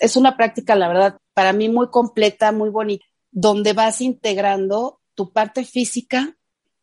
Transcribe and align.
Es 0.00 0.16
una 0.16 0.36
práctica, 0.36 0.76
la 0.76 0.88
verdad, 0.88 1.18
para 1.34 1.52
mí 1.52 1.68
muy 1.68 1.88
completa, 1.88 2.52
muy 2.52 2.70
bonita, 2.70 3.04
donde 3.30 3.72
vas 3.72 4.00
integrando 4.00 5.00
tu 5.14 5.32
parte 5.32 5.64
física, 5.64 6.36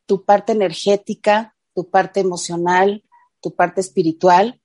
tu 0.05 0.25
parte 0.25 0.53
energética, 0.53 1.55
tu 1.74 1.89
parte 1.89 2.20
emocional, 2.20 3.04
tu 3.42 3.55
parte 3.55 3.82
espiritual 3.82 4.62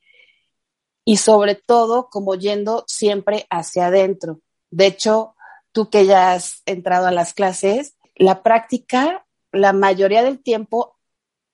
y 1.04 1.19
sobre 1.19 1.54
todo 1.54 2.09
como 2.11 2.35
yendo 2.35 2.85
siempre 2.87 3.46
hacia 3.51 3.87
adentro. 3.87 4.40
De 4.71 4.87
hecho, 4.87 5.37
tú 5.72 5.88
que 5.88 6.06
ya 6.06 6.33
has 6.33 6.63
entrado 6.67 7.06
a 7.06 7.13
las 7.13 7.33
clases, 7.33 7.97
la 8.17 8.42
práctica 8.42 9.26
la 9.53 9.72
mayoría 9.72 10.22
del 10.22 10.42
tiempo 10.42 10.97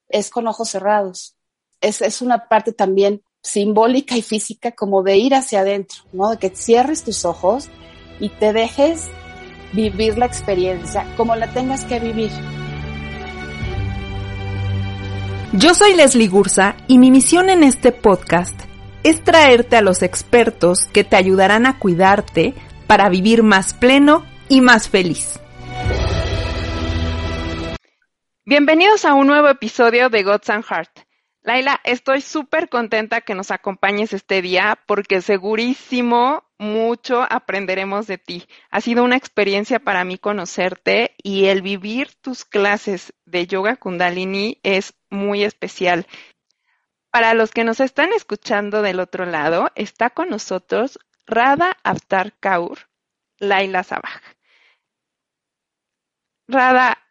es 0.07 0.29
con 0.29 0.47
ojos 0.47 0.69
cerrados. 0.69 1.35
Es, 1.81 2.01
es 2.01 2.21
una 2.21 2.47
parte 2.47 2.73
también 2.73 3.23
simbólica 3.43 4.17
y 4.17 4.21
física 4.21 4.71
como 4.71 5.03
de 5.03 5.17
ir 5.17 5.35
hacia 5.35 5.59
adentro, 5.59 6.03
¿no? 6.13 6.31
De 6.31 6.37
que 6.37 6.49
cierres 6.49 7.03
tus 7.03 7.25
ojos 7.25 7.69
y 8.19 8.29
te 8.29 8.53
dejes 8.53 9.09
vivir 9.73 10.17
la 10.17 10.25
experiencia 10.25 11.05
como 11.17 11.35
la 11.35 11.51
tengas 11.53 11.83
que 11.85 11.99
vivir. 11.99 12.31
Yo 15.51 15.75
soy 15.75 15.93
Leslie 15.93 16.29
Gursa 16.29 16.75
y 16.87 16.97
mi 16.97 17.11
misión 17.11 17.49
en 17.49 17.63
este 17.63 17.91
podcast 17.91 18.59
es 19.03 19.23
traerte 19.23 19.75
a 19.75 19.81
los 19.81 20.01
expertos 20.01 20.85
que 20.85 21.03
te 21.03 21.15
ayudarán 21.15 21.65
a 21.65 21.77
cuidarte 21.77 22.55
para 22.87 23.09
vivir 23.09 23.43
más 23.43 23.73
pleno 23.73 24.25
y 24.49 24.61
más 24.61 24.89
feliz. 24.89 25.39
Bienvenidos 28.45 29.05
a 29.05 29.13
un 29.13 29.27
nuevo 29.27 29.49
episodio 29.49 30.09
de 30.09 30.23
Gods 30.23 30.49
and 30.49 30.65
Heart. 30.65 31.02
Laila, 31.43 31.81
estoy 31.83 32.21
súper 32.21 32.69
contenta 32.69 33.19
que 33.19 33.35
nos 33.35 33.51
acompañes 33.51 34.13
este 34.13 34.41
día 34.41 34.79
porque 34.85 35.21
segurísimo 35.21 36.45
mucho 36.57 37.21
aprenderemos 37.29 38.07
de 38.07 38.17
ti. 38.17 38.47
Ha 38.71 38.79
sido 38.79 39.03
una 39.03 39.17
experiencia 39.17 39.79
para 39.79 40.05
mí 40.05 40.17
conocerte 40.17 41.15
y 41.21 41.45
el 41.47 41.61
vivir 41.61 42.15
tus 42.21 42.45
clases 42.45 43.13
de 43.25 43.45
yoga 43.45 43.75
kundalini 43.75 44.61
es 44.63 44.93
muy 45.09 45.43
especial. 45.43 46.07
Para 47.11 47.33
los 47.33 47.51
que 47.51 47.65
nos 47.65 47.81
están 47.81 48.13
escuchando 48.13 48.81
del 48.81 49.01
otro 49.01 49.25
lado, 49.25 49.69
está 49.75 50.11
con 50.11 50.29
nosotros 50.29 50.97
Rada 51.25 51.77
Aftar 51.83 52.31
Kaur, 52.39 52.89
Laila 53.39 53.83
Sabaj. 53.83 54.21
Rada, 56.47 57.02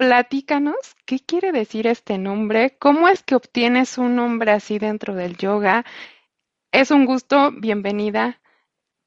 platícanos 0.00 0.76
qué 1.04 1.20
quiere 1.20 1.52
decir 1.52 1.86
este 1.86 2.16
nombre, 2.16 2.78
cómo 2.78 3.06
es 3.06 3.22
que 3.22 3.34
obtienes 3.34 3.98
un 3.98 4.16
nombre 4.16 4.50
así 4.50 4.78
dentro 4.78 5.14
del 5.14 5.36
yoga. 5.36 5.84
Es 6.72 6.90
un 6.90 7.04
gusto, 7.04 7.52
bienvenida. 7.52 8.40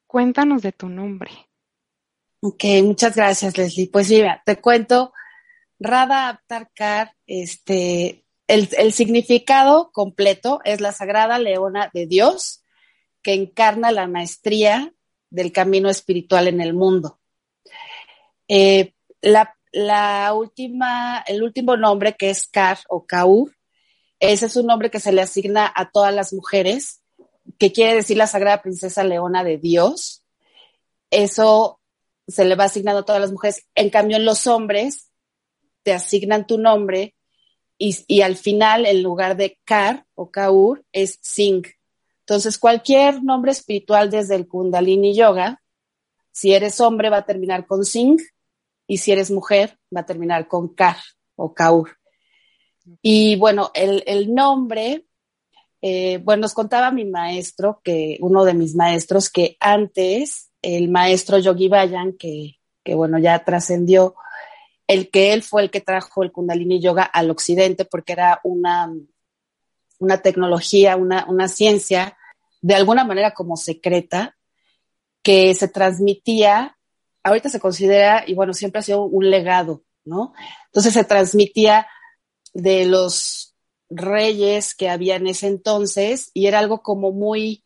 Cuéntanos 0.06 0.62
de 0.62 0.72
tu 0.72 0.90
nombre. 0.90 1.32
Ok, 2.42 2.66
muchas 2.84 3.16
gracias, 3.16 3.58
Leslie. 3.58 3.90
Pues 3.92 4.08
mira, 4.08 4.44
te 4.46 4.62
cuento, 4.62 5.14
Radha 5.80 6.30
Aptarkar, 6.30 7.16
este, 7.26 8.28
el, 8.46 8.94
significado 8.94 9.92
completo 9.92 10.62
es 10.64 10.80
la 10.80 10.92
sagrada 10.92 11.40
leona 11.40 11.90
de 11.92 12.06
Dios 12.06 12.64
que 13.24 13.34
encarna 13.34 13.92
la 13.92 14.06
maestría 14.06 14.94
del 15.32 15.52
camino 15.52 15.90
espiritual 15.90 16.48
en 16.48 16.62
el 16.62 16.76
mundo. 16.76 17.20
Eh, 18.48 18.94
la 19.22 19.56
la 19.74 20.34
última, 20.34 21.24
el 21.28 21.44
último 21.44 21.76
nombre 21.76 22.14
que 22.14 22.30
es 22.30 22.48
Kar 22.48 22.78
o 22.88 23.06
Kaur, 23.06 23.52
ese 24.20 24.46
es 24.46 24.56
un 24.56 24.68
nombre 24.68 24.90
que 24.90 25.00
se 25.00 25.12
le 25.12 25.22
asigna 25.22 25.70
a 25.76 25.90
todas 25.92 26.14
las 26.14 26.32
mujeres, 26.32 27.02
que 27.58 27.74
quiere 27.74 27.96
decir 27.96 28.16
la 28.16 28.28
Sagrada 28.28 28.62
Princesa 28.62 29.04
Leona 29.04 29.44
de 29.44 29.58
Dios. 29.58 30.24
Eso 31.10 31.82
se 32.28 32.46
le 32.46 32.56
va 32.56 32.66
asignando 32.66 33.02
a 33.02 33.06
todas 33.06 33.20
las 33.20 33.32
mujeres. 33.32 33.66
En 33.76 33.90
cambio, 33.90 34.16
en 34.16 34.26
los 34.26 34.48
hombres 34.48 35.10
te 35.82 35.92
asignan 35.92 36.48
tu 36.48 36.58
nombre 36.58 37.16
y, 37.78 37.98
y 38.08 38.22
al 38.22 38.38
final, 38.38 38.86
en 38.86 39.04
lugar 39.04 39.36
de 39.36 39.60
Kar 39.66 40.06
o 40.14 40.32
Kaur, 40.32 40.86
es 40.94 41.20
Singh. 41.22 41.68
Entonces, 42.20 42.58
cualquier 42.58 43.24
nombre 43.24 43.52
espiritual 43.52 44.10
desde 44.10 44.36
el 44.36 44.48
Kundalini 44.48 45.14
Yoga, 45.14 45.62
si 46.32 46.54
eres 46.54 46.80
hombre, 46.80 47.10
va 47.10 47.18
a 47.18 47.26
terminar 47.26 47.66
con 47.66 47.84
Singh 47.84 48.22
y 48.88 48.98
si 48.98 49.12
eres 49.12 49.32
mujer, 49.32 49.78
va 49.96 50.02
a 50.02 50.06
terminar 50.06 50.48
con 50.48 50.74
Kar 50.74 50.98
o 51.36 51.54
Kaur. 51.54 51.98
Y 53.02 53.36
bueno, 53.38 53.72
el, 53.74 54.34
nombre, 54.34 55.06
eh, 55.82 56.18
bueno, 56.18 56.42
nos 56.42 56.54
contaba 56.54 56.92
mi 56.92 57.06
maestro, 57.06 57.82
que 57.84 58.18
uno 58.20 58.44
de 58.44 58.54
mis 58.54 58.76
maestros, 58.76 59.30
que 59.30 59.56
antes 59.60 60.52
el 60.62 60.90
maestro 60.90 61.40
Yogi 61.40 61.70
Bayan, 61.70 62.14
que, 62.14 62.60
que 62.84 62.96
bueno, 62.96 63.20
ya 63.20 63.44
trascendió, 63.44 64.16
el 64.88 65.10
que 65.10 65.34
él 65.34 65.44
fue 65.44 65.62
el 65.64 65.72
que 65.72 65.82
trajo 65.82 66.24
el 66.24 66.32
Kundalini 66.32 66.82
Yoga 66.82 67.04
al 67.04 67.32
occidente 67.32 67.86
porque 67.86 68.14
era 68.14 68.42
una, 68.44 68.94
una 70.00 70.22
tecnología, 70.22 70.98
una, 70.98 71.26
una 71.28 71.48
ciencia, 71.48 72.18
de 72.62 72.76
alguna 72.76 73.06
manera 73.06 73.34
como 73.34 73.56
secreta, 73.56 74.36
que 75.22 75.54
se 75.56 75.70
transmitía 75.70 76.78
ahorita 77.24 77.50
se 77.50 77.60
considera, 77.60 78.24
y 78.28 78.34
bueno, 78.34 78.54
siempre 78.54 78.80
ha 78.80 78.84
sido 78.84 79.04
un 79.04 79.30
legado, 79.30 79.84
¿no? 80.04 80.34
Entonces 80.66 80.94
se 80.94 81.04
transmitía 81.04 81.88
de 82.54 82.86
los 82.86 83.56
reyes 83.90 84.76
que 84.76 84.90
había 84.90 85.16
en 85.16 85.28
ese 85.28 85.48
entonces 85.48 86.32
y 86.34 86.48
era 86.48 86.60
algo 86.60 86.82
como 86.82 87.12
muy, 87.12 87.64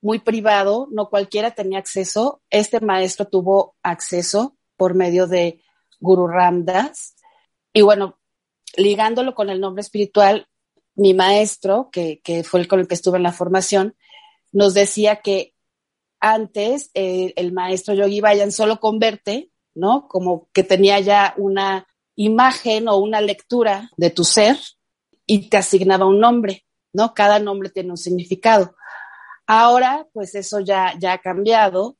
muy 0.00 0.18
privado, 0.20 0.88
no 0.90 1.08
cualquiera 1.10 1.52
tenía 1.52 1.78
acceso. 1.78 2.42
Este 2.50 2.80
maestro 2.80 3.26
tuvo 3.26 3.76
acceso 3.82 4.56
por 4.76 4.94
medio 4.94 5.26
de 5.26 5.62
Guru 6.00 6.28
Ramdas. 6.28 7.16
Y 7.72 7.82
bueno, 7.82 8.18
ligándolo 8.76 9.34
con 9.34 9.50
el 9.50 9.60
nombre 9.60 9.82
espiritual, 9.82 10.48
mi 10.94 11.14
maestro, 11.14 11.90
que, 11.92 12.20
que 12.22 12.42
fue 12.42 12.60
el 12.60 12.68
con 12.68 12.80
el 12.80 12.88
que 12.88 12.94
estuve 12.94 13.18
en 13.18 13.22
la 13.22 13.32
formación, 13.32 13.96
nos 14.52 14.74
decía 14.74 15.16
que 15.16 15.54
antes 16.20 16.90
eh, 16.94 17.32
el 17.36 17.52
maestro 17.52 17.94
Yogi 17.94 18.20
Bayan 18.20 18.52
solo 18.52 18.80
converte, 18.80 19.50
¿no? 19.74 20.08
Como 20.08 20.48
que 20.52 20.64
tenía 20.64 21.00
ya 21.00 21.34
una 21.36 21.86
imagen 22.16 22.88
o 22.88 22.96
una 22.96 23.20
lectura 23.20 23.90
de 23.96 24.10
tu 24.10 24.24
ser 24.24 24.56
y 25.26 25.48
te 25.48 25.56
asignaba 25.56 26.06
un 26.06 26.20
nombre, 26.20 26.66
¿no? 26.92 27.14
Cada 27.14 27.38
nombre 27.38 27.70
tiene 27.70 27.90
un 27.90 27.96
significado. 27.96 28.74
Ahora, 29.46 30.06
pues 30.12 30.34
eso 30.34 30.60
ya, 30.60 30.94
ya 30.98 31.14
ha 31.14 31.18
cambiado. 31.18 31.96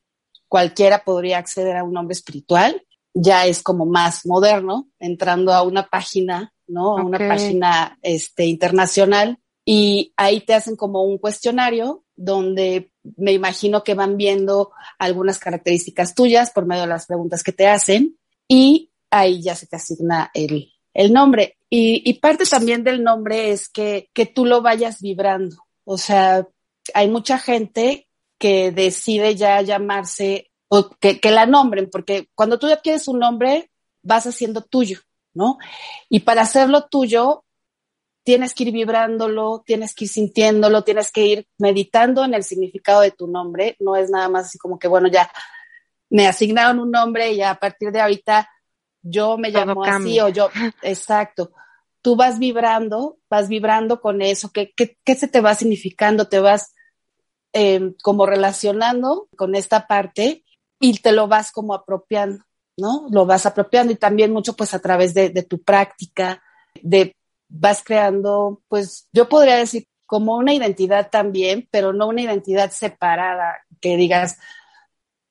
Cualquiera 0.47 1.03
podría 1.03 1.37
acceder 1.37 1.77
a 1.77 1.83
un 1.83 1.93
nombre 1.93 2.13
espiritual. 2.13 2.83
Ya 3.13 3.45
es 3.45 3.63
como 3.63 3.85
más 3.85 4.25
moderno, 4.25 4.89
entrando 4.99 5.53
a 5.53 5.63
una 5.63 5.87
página, 5.87 6.53
¿no? 6.67 6.97
A 6.97 7.03
una 7.03 7.17
página 7.17 7.97
este, 8.01 8.45
internacional 8.45 9.39
y 9.71 10.13
ahí 10.17 10.41
te 10.41 10.55
hacen 10.55 10.75
como 10.75 11.03
un 11.03 11.19
cuestionario 11.19 12.03
donde 12.15 12.91
me 13.17 13.31
imagino 13.33 13.83
que 13.83 13.93
van 13.93 14.17
viendo 14.17 14.71
algunas 14.97 15.39
características 15.39 16.15
tuyas 16.15 16.51
por 16.51 16.65
medio 16.65 16.83
de 16.83 16.89
las 16.89 17.05
preguntas 17.05 17.43
que 17.43 17.51
te 17.51 17.67
hacen 17.67 18.17
y 18.47 18.91
ahí 19.11 19.41
ya 19.41 19.55
se 19.55 19.67
te 19.67 19.75
asigna 19.75 20.31
el, 20.33 20.71
nombre. 21.11 21.57
Y, 21.69 22.13
parte 22.15 22.45
también 22.45 22.83
del 22.83 23.03
nombre 23.03 23.51
es 23.51 23.69
que, 23.69 24.09
que 24.13 24.25
tú 24.25 24.45
lo 24.45 24.61
vayas 24.61 25.01
vibrando. 25.01 25.57
O 25.85 25.97
sea, 25.97 26.47
hay 26.93 27.07
mucha 27.07 27.37
gente 27.37 28.07
que 28.37 28.71
decide 28.71 29.35
ya 29.35 29.61
llamarse 29.61 30.51
o 30.67 30.89
que, 30.89 31.19
que 31.19 31.31
la 31.31 31.45
nombren, 31.45 31.89
porque 31.89 32.29
cuando 32.35 32.59
tú 32.59 32.67
ya 32.67 32.81
quieres 32.81 33.07
un 33.07 33.19
nombre, 33.19 33.71
vas 34.01 34.27
haciendo 34.27 34.61
tuyo, 34.61 34.99
¿no? 35.33 35.57
Y 36.09 36.21
para 36.21 36.41
hacerlo 36.41 36.87
tuyo, 36.89 37.43
tienes 38.29 38.53
que 38.53 38.65
ir 38.65 38.71
vibrándolo, 38.71 39.63
tienes 39.65 39.95
que 39.95 40.05
ir 40.05 40.11
sintiéndolo, 40.11 40.83
tienes 40.83 41.11
que 41.11 41.25
ir 41.25 41.47
meditando 41.57 42.23
en 42.23 42.35
el 42.35 42.43
significado 42.43 43.01
de 43.01 43.09
tu 43.09 43.25
nombre. 43.25 43.75
No 43.79 43.95
es 43.95 44.11
nada 44.11 44.29
más 44.29 44.45
así 44.45 44.59
como 44.59 44.77
que, 44.77 44.87
bueno, 44.87 45.07
ya 45.07 45.31
me 46.11 46.27
asignaron 46.27 46.79
un 46.79 46.91
nombre 46.91 47.31
y 47.31 47.41
a 47.41 47.55
partir 47.55 47.91
de 47.91 48.01
ahorita 48.01 48.47
yo 49.01 49.39
me 49.39 49.49
llamo 49.49 49.83
así 49.83 50.19
o 50.19 50.29
yo, 50.29 50.51
exacto. 50.83 51.53
Tú 52.03 52.15
vas 52.15 52.37
vibrando, 52.37 53.17
vas 53.31 53.49
vibrando 53.49 53.99
con 53.99 54.21
eso, 54.21 54.51
¿qué, 54.51 54.75
qué, 54.75 55.15
se 55.15 55.27
te 55.27 55.41
va 55.41 55.55
significando? 55.55 56.27
Te 56.27 56.39
vas 56.39 56.75
em, 57.51 57.95
como 58.03 58.27
relacionando 58.27 59.27
con 59.35 59.55
esta 59.55 59.87
parte 59.87 60.45
y 60.79 60.99
te 60.99 61.13
lo 61.13 61.27
vas 61.27 61.51
como 61.51 61.73
apropiando, 61.73 62.43
¿no? 62.77 63.07
Lo 63.09 63.25
vas 63.25 63.47
apropiando 63.47 63.91
y 63.91 63.95
también 63.95 64.31
mucho 64.31 64.55
pues 64.55 64.75
a 64.75 64.79
través 64.79 65.15
de, 65.15 65.31
de 65.31 65.41
tu 65.41 65.63
práctica, 65.63 66.43
de 66.79 67.15
vas 67.49 67.83
creando, 67.83 68.61
pues 68.67 69.09
yo 69.11 69.27
podría 69.27 69.57
decir 69.57 69.87
como 70.05 70.37
una 70.37 70.53
identidad 70.53 71.09
también, 71.09 71.67
pero 71.69 71.93
no 71.93 72.07
una 72.07 72.21
identidad 72.21 72.71
separada, 72.71 73.59
que 73.81 73.97
digas, 73.97 74.37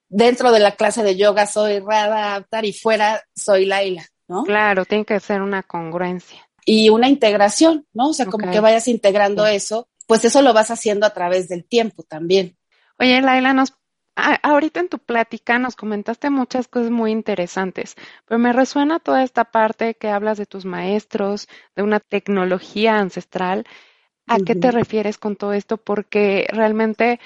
dentro 0.09 0.53
de 0.53 0.61
la 0.61 0.77
clase 0.77 1.03
de 1.03 1.17
yoga 1.17 1.47
soy 1.47 1.81
Radha 1.81 2.37
Aptar 2.37 2.65
y 2.65 2.73
fuera 2.73 3.23
soy 3.35 3.65
Laila, 3.65 4.05
¿no? 4.29 4.45
Claro, 4.45 4.85
tiene 4.85 5.05
que 5.05 5.21
ser 5.21 5.43
una 5.43 5.63
congruencia. 5.63 6.49
Y 6.65 6.91
una 6.91 7.09
integración, 7.09 7.87
¿no? 7.93 8.11
O 8.11 8.13
sea, 8.13 8.27
como 8.27 8.51
que 8.51 8.61
vayas 8.61 8.89
integrando 8.89 9.47
eso, 9.47 9.89
pues 10.07 10.25
eso 10.25 10.43
lo 10.43 10.53
vas 10.53 10.71
haciendo 10.71 11.07
a 11.07 11.15
través 11.15 11.49
del 11.49 11.65
tiempo 11.65 12.03
también. 12.03 12.57
Oye, 12.99 13.23
Laila, 13.23 13.55
¿nos 13.55 13.73
ahorita 14.19 14.81
en 14.81 14.89
tu 14.89 14.99
plática 14.99 15.59
nos 15.59 15.77
comentaste 15.77 16.31
muchas 16.31 16.69
cosas 16.69 16.91
muy 16.91 17.13
interesantes, 17.13 17.95
pero 18.27 18.39
me 18.39 18.53
resuena 18.53 18.99
toda 18.99 19.23
esta 19.23 19.45
parte 19.45 19.95
que 19.95 20.09
hablas 20.09 20.39
de 20.39 20.47
tus 20.47 20.65
maestros, 20.65 21.49
de 21.77 21.83
una 21.83 22.01
tecnología 22.01 22.99
ancestral. 22.99 23.65
¿A 24.27 24.39
qué 24.41 24.55
te 24.55 24.71
refieres 24.71 25.17
con 25.17 25.37
todo 25.37 25.55
esto? 25.55 25.79
Porque 25.79 26.47
realmente 26.51 27.19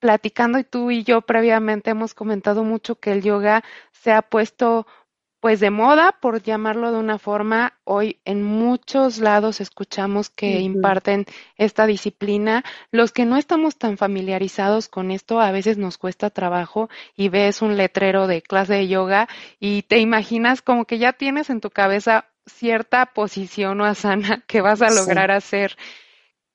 platicando 0.00 0.58
y 0.58 0.64
tú 0.64 0.90
y 0.90 1.04
yo 1.04 1.22
previamente 1.22 1.90
hemos 1.90 2.14
comentado 2.14 2.64
mucho 2.64 2.96
que 2.96 3.12
el 3.12 3.22
yoga 3.22 3.62
se 3.92 4.12
ha 4.12 4.22
puesto 4.22 4.86
pues 5.40 5.58
de 5.58 5.70
moda, 5.70 6.12
por 6.20 6.42
llamarlo 6.42 6.92
de 6.92 6.98
una 6.98 7.18
forma, 7.18 7.72
hoy 7.84 8.20
en 8.26 8.42
muchos 8.42 9.18
lados 9.18 9.62
escuchamos 9.62 10.28
que 10.28 10.60
imparten 10.60 11.24
esta 11.56 11.86
disciplina. 11.86 12.62
Los 12.90 13.10
que 13.10 13.24
no 13.24 13.38
estamos 13.38 13.76
tan 13.76 13.96
familiarizados 13.96 14.88
con 14.88 15.10
esto, 15.10 15.40
a 15.40 15.50
veces 15.50 15.78
nos 15.78 15.96
cuesta 15.96 16.28
trabajo 16.28 16.90
y 17.16 17.30
ves 17.30 17.62
un 17.62 17.78
letrero 17.78 18.26
de 18.26 18.42
clase 18.42 18.74
de 18.74 18.88
yoga 18.88 19.28
y 19.58 19.82
te 19.82 19.98
imaginas 19.98 20.60
como 20.60 20.84
que 20.84 20.98
ya 20.98 21.14
tienes 21.14 21.48
en 21.48 21.60
tu 21.60 21.70
cabeza 21.70 22.26
cierta 22.44 23.06
posición 23.06 23.80
o 23.80 23.86
asana 23.86 24.42
que 24.46 24.60
vas 24.60 24.82
a 24.82 24.90
lograr 24.90 25.30
hacer. 25.30 25.76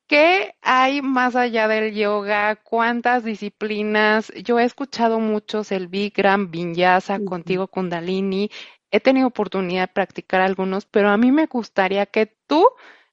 ¿Qué 0.08 0.54
hay 0.62 1.02
más 1.02 1.34
allá 1.34 1.66
del 1.66 1.92
yoga? 1.92 2.54
¿Cuántas 2.54 3.24
disciplinas? 3.24 4.32
Yo 4.44 4.60
he 4.60 4.64
escuchado 4.64 5.18
muchos 5.18 5.72
el 5.72 5.88
Bikram, 5.88 6.52
Vinyasa, 6.52 7.18
contigo 7.24 7.66
Kundalini, 7.66 8.48
he 8.90 9.00
tenido 9.00 9.28
oportunidad 9.28 9.88
de 9.88 9.94
practicar 9.94 10.40
algunos, 10.40 10.86
pero 10.86 11.10
a 11.10 11.16
mí 11.16 11.32
me 11.32 11.46
gustaría 11.46 12.06
que 12.06 12.26
tú 12.46 12.66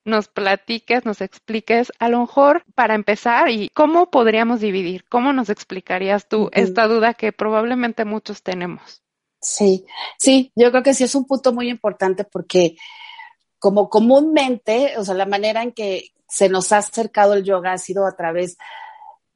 nos 0.05 0.27
platiques, 0.27 1.05
nos 1.05 1.21
expliques, 1.21 1.91
a 1.99 2.09
lo 2.09 2.19
mejor 2.21 2.63
para 2.75 2.95
empezar, 2.95 3.49
y 3.49 3.69
cómo 3.69 4.11
podríamos 4.11 4.59
dividir, 4.59 5.05
cómo 5.05 5.31
nos 5.33 5.49
explicarías 5.49 6.27
tú 6.27 6.49
esta 6.51 6.87
duda 6.87 7.13
que 7.13 7.31
probablemente 7.31 8.03
muchos 8.05 8.43
tenemos. 8.43 9.01
Sí, 9.39 9.85
sí, 10.17 10.51
yo 10.55 10.71
creo 10.71 10.83
que 10.83 10.93
sí 10.93 11.03
es 11.03 11.15
un 11.15 11.25
punto 11.25 11.53
muy 11.53 11.69
importante 11.69 12.23
porque 12.23 12.75
como 13.59 13.89
comúnmente, 13.89 14.97
o 14.97 15.03
sea, 15.03 15.15
la 15.15 15.25
manera 15.25 15.63
en 15.63 15.71
que 15.71 16.11
se 16.27 16.49
nos 16.49 16.71
ha 16.71 16.77
acercado 16.77 17.33
el 17.33 17.43
yoga 17.43 17.73
ha 17.73 17.77
sido 17.77 18.05
a 18.05 18.15
través, 18.15 18.57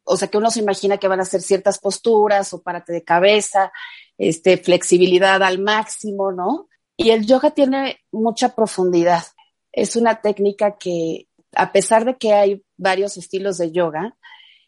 o 0.04 0.18
sea, 0.18 0.28
que 0.30 0.38
uno 0.38 0.50
se 0.50 0.60
imagina 0.60 0.98
que 0.98 1.08
van 1.08 1.22
a 1.22 1.26
ser 1.26 1.42
ciertas 1.42 1.80
posturas 1.80 2.54
o 2.54 2.62
párate 2.62 2.94
de 2.94 3.04
cabeza 3.04 3.72
este, 4.18 4.58
flexibilidad 4.58 5.42
al 5.44 5.60
máximo, 5.60 6.32
¿no? 6.32 6.68
Y 6.96 7.12
el 7.12 7.26
yoga 7.26 7.52
tiene 7.52 8.00
mucha 8.12 8.56
profundidad. 8.56 9.24
Es 9.72 9.96
una 9.96 10.22
técnica 10.22 10.78
que, 10.78 11.28
a 11.56 11.72
pesar 11.72 12.06
de 12.06 12.18
que 12.18 12.34
hay 12.34 12.64
varios 12.78 13.18
estilos 13.18 13.58
de 13.58 13.72
yoga, 13.72 14.18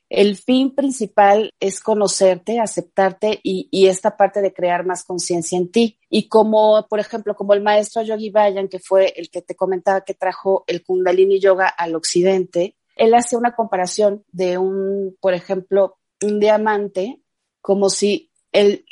el 0.10 0.38
fin 0.38 0.74
principal 0.74 1.54
es 1.60 1.82
conocerte, 1.82 2.60
aceptarte 2.60 3.40
y, 3.44 3.88
esta 3.88 4.18
parte 4.18 4.42
de 4.42 4.54
crear 4.54 4.86
más 4.86 5.04
conciencia 5.04 5.58
en 5.58 5.72
ti. 5.72 6.00
Y 6.10 6.28
como, 6.28 6.88
por 6.90 7.00
ejemplo, 7.00 7.36
como 7.36 7.54
el 7.54 7.62
maestro 7.62 8.02
Yogi 8.02 8.32
Bayan, 8.32 8.68
que 8.68 8.80
fue 8.80 9.14
el 9.16 9.30
que 9.30 9.44
te 9.44 9.56
comentaba 9.56 10.02
que 10.02 10.16
trajo 10.16 10.64
el 10.66 10.84
Kundalini 10.84 11.40
Yoga 11.40 11.68
al 11.68 11.96
occidente, 11.96 12.76
él 12.96 13.14
hace 13.14 13.38
una 13.38 13.56
comparación 13.56 14.26
de 14.32 14.58
un, 14.58 15.16
por 15.22 15.36
ejemplo, 15.36 16.00
un 16.24 16.40
diamante, 16.40 17.22
como 17.62 17.90
si 17.92 18.32
el, 18.52 18.86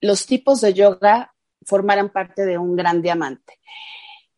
los 0.00 0.26
tipos 0.26 0.60
de 0.60 0.74
yoga 0.74 1.34
formaran 1.64 2.10
parte 2.10 2.44
de 2.44 2.58
un 2.58 2.76
gran 2.76 3.02
diamante, 3.02 3.58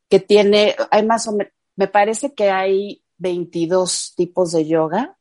que 0.08 0.20
tiene, 0.20 0.74
hay 0.90 1.04
más 1.04 1.28
o 1.28 1.32
menos, 1.32 1.52
me 1.76 1.88
parece 1.88 2.34
que 2.34 2.50
hay 2.50 3.04
22 3.18 4.14
tipos 4.16 4.52
de 4.52 4.66
yoga, 4.66 5.16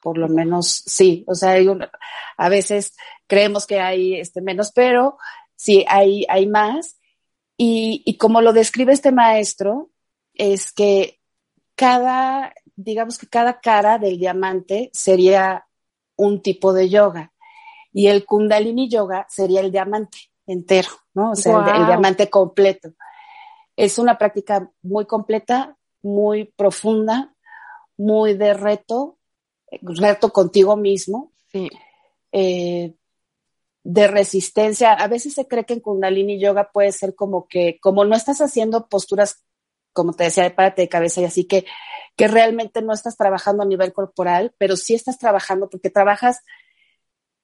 por 0.00 0.18
lo 0.18 0.28
menos 0.28 0.82
sí, 0.86 1.24
o 1.28 1.34
sea, 1.34 1.54
a 2.36 2.48
veces 2.48 2.94
creemos 3.26 3.66
que 3.66 3.80
hay 3.80 4.16
este, 4.16 4.40
menos, 4.40 4.72
pero 4.72 5.16
sí, 5.54 5.84
hay, 5.88 6.26
hay 6.28 6.46
más. 6.46 6.98
Y, 7.56 8.02
y 8.04 8.16
como 8.16 8.40
lo 8.40 8.52
describe 8.52 8.92
este 8.92 9.12
maestro, 9.12 9.90
es 10.34 10.72
que 10.72 11.20
cada, 11.76 12.52
digamos 12.74 13.18
que 13.18 13.28
cada 13.28 13.60
cara 13.60 13.98
del 13.98 14.18
diamante 14.18 14.90
sería 14.92 15.66
un 16.16 16.42
tipo 16.42 16.72
de 16.72 16.88
yoga 16.88 17.31
y 17.92 18.08
el 18.08 18.24
Kundalini 18.24 18.88
Yoga 18.88 19.26
sería 19.28 19.60
el 19.60 19.70
diamante 19.70 20.18
entero, 20.46 20.88
¿no? 21.14 21.32
O 21.32 21.36
sea, 21.36 21.58
el, 21.76 21.86
diamante 21.86 22.30
completo. 22.30 22.92
Es 23.76 23.98
una 23.98 24.18
práctica 24.18 24.70
muy 24.82 25.06
completa, 25.06 25.76
muy 26.02 26.44
profunda, 26.44 27.34
muy 27.96 28.34
de 28.34 28.54
reto, 28.54 29.18
reto 29.82 30.32
contigo 30.32 30.76
mismo. 30.76 31.32
Sí. 31.50 31.68
Eh, 32.32 32.94
de 33.84 34.06
resistencia. 34.06 34.92
A 34.92 35.08
veces 35.08 35.34
se 35.34 35.46
cree 35.46 35.64
que 35.64 35.74
en 35.74 35.80
Kundalini 35.80 36.38
Yoga 36.40 36.70
puede 36.72 36.92
ser 36.92 37.14
como 37.14 37.46
que, 37.48 37.78
como 37.80 38.04
no 38.04 38.14
estás 38.14 38.40
haciendo 38.40 38.88
posturas, 38.88 39.44
como 39.92 40.12
te 40.12 40.24
decía, 40.24 40.44
de 40.44 40.50
párate 40.50 40.82
de 40.82 40.88
cabeza 40.88 41.20
y 41.20 41.24
así 41.24 41.44
que, 41.44 41.66
que 42.16 42.28
realmente 42.28 42.82
no 42.82 42.92
estás 42.92 43.16
trabajando 43.16 43.62
a 43.62 43.66
nivel 43.66 43.92
corporal, 43.92 44.54
pero 44.58 44.76
sí 44.76 44.94
estás 44.94 45.18
trabajando 45.18 45.68
porque 45.68 45.90
trabajas 45.90 46.42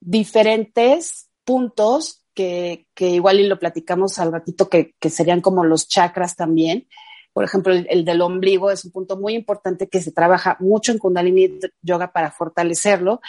diferentes 0.01 1.29
puntos 1.45 2.25
que, 2.35 2.87
que, 2.95 3.11
igual 3.11 3.41
y 3.41 3.47
lo 3.47 3.59
platicamos 3.59 4.19
al 4.19 4.33
ratito, 4.33 4.69
que, 4.69 4.95
que, 5.01 5.11
serían 5.11 5.41
como 5.41 5.65
los 5.65 5.89
chakras 5.89 6.37
también. 6.37 6.89
Por 7.33 7.45
ejemplo, 7.45 7.73
el, 7.73 8.05
del 8.05 8.21
ombligo 8.21 8.71
es 8.71 8.85
un 8.85 8.93
punto 8.93 9.17
muy 9.17 9.35
importante 9.35 9.89
que 9.89 10.01
se 10.01 10.13
trabaja 10.13 10.57
mucho 10.61 10.93
en 10.93 10.99
Kundalini 10.99 11.59
Yoga 11.83 12.13
para 12.13 12.31
fortalecerlo. 12.31 13.21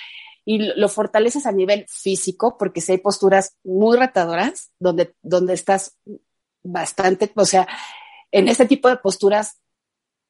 Y 0.45 0.59
lo, 0.59 0.89
fortaleces 0.89 1.45
a 1.45 1.51
nivel 1.51 1.85
físico, 1.87 2.57
porque 2.57 2.81
si 2.81 2.93
hay 2.93 2.97
posturas 2.97 3.55
muy 3.63 3.97
retadoras, 3.97 4.71
donde, 4.79 5.15
donde 5.21 5.53
estás 5.53 5.97
bastante, 6.63 7.31
o 7.35 7.45
sea, 7.45 7.67
en 8.31 8.47
este 8.47 8.65
tipo 8.65 8.89
de 8.89 8.97
posturas, 8.97 9.59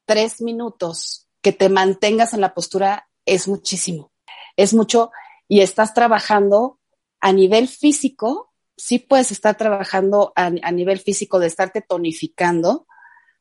tres 0.05 0.41
minutos 0.41 1.27
que 1.41 1.53
te 1.53 1.69
mantengas 1.69 2.33
en 2.33 2.41
la 2.41 2.53
postura 2.53 3.09
es 3.25 3.47
muchísimo. 3.47 4.11
Es 4.57 4.73
mucho 4.73 5.11
y 5.49 5.61
estás 5.61 5.93
trabajando 5.93 6.79
a 7.19 7.33
nivel 7.33 7.67
físico, 7.67 8.53
sí 8.77 8.99
puedes 8.99 9.31
estar 9.31 9.57
trabajando 9.57 10.31
a, 10.35 10.49
nivel 10.71 10.99
físico 10.99 11.39
de 11.39 11.47
estarte 11.47 11.81
tonificando, 11.81 12.87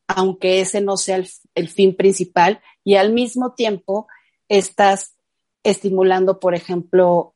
aunque 0.09 0.61
ese 0.61 0.81
no 0.81 0.97
sea 0.97 1.23
el, 1.55 1.69
fin 1.69 1.95
principal, 1.95 2.61
y 2.83 2.97
al 2.97 3.13
mismo 3.13 3.53
tiempo 3.53 4.09
estás 4.49 5.15
estimulando, 5.63 6.41
por 6.41 6.55
ejemplo, 6.55 7.35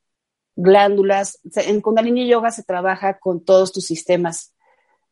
glándulas. 0.56 1.38
En 1.54 1.82
Kundalini 1.82 2.26
Yoga 2.26 2.50
se 2.50 2.64
trabaja 2.64 3.18
con 3.18 3.44
todos 3.44 3.72
tus 3.72 3.84
sistemas, 3.84 4.54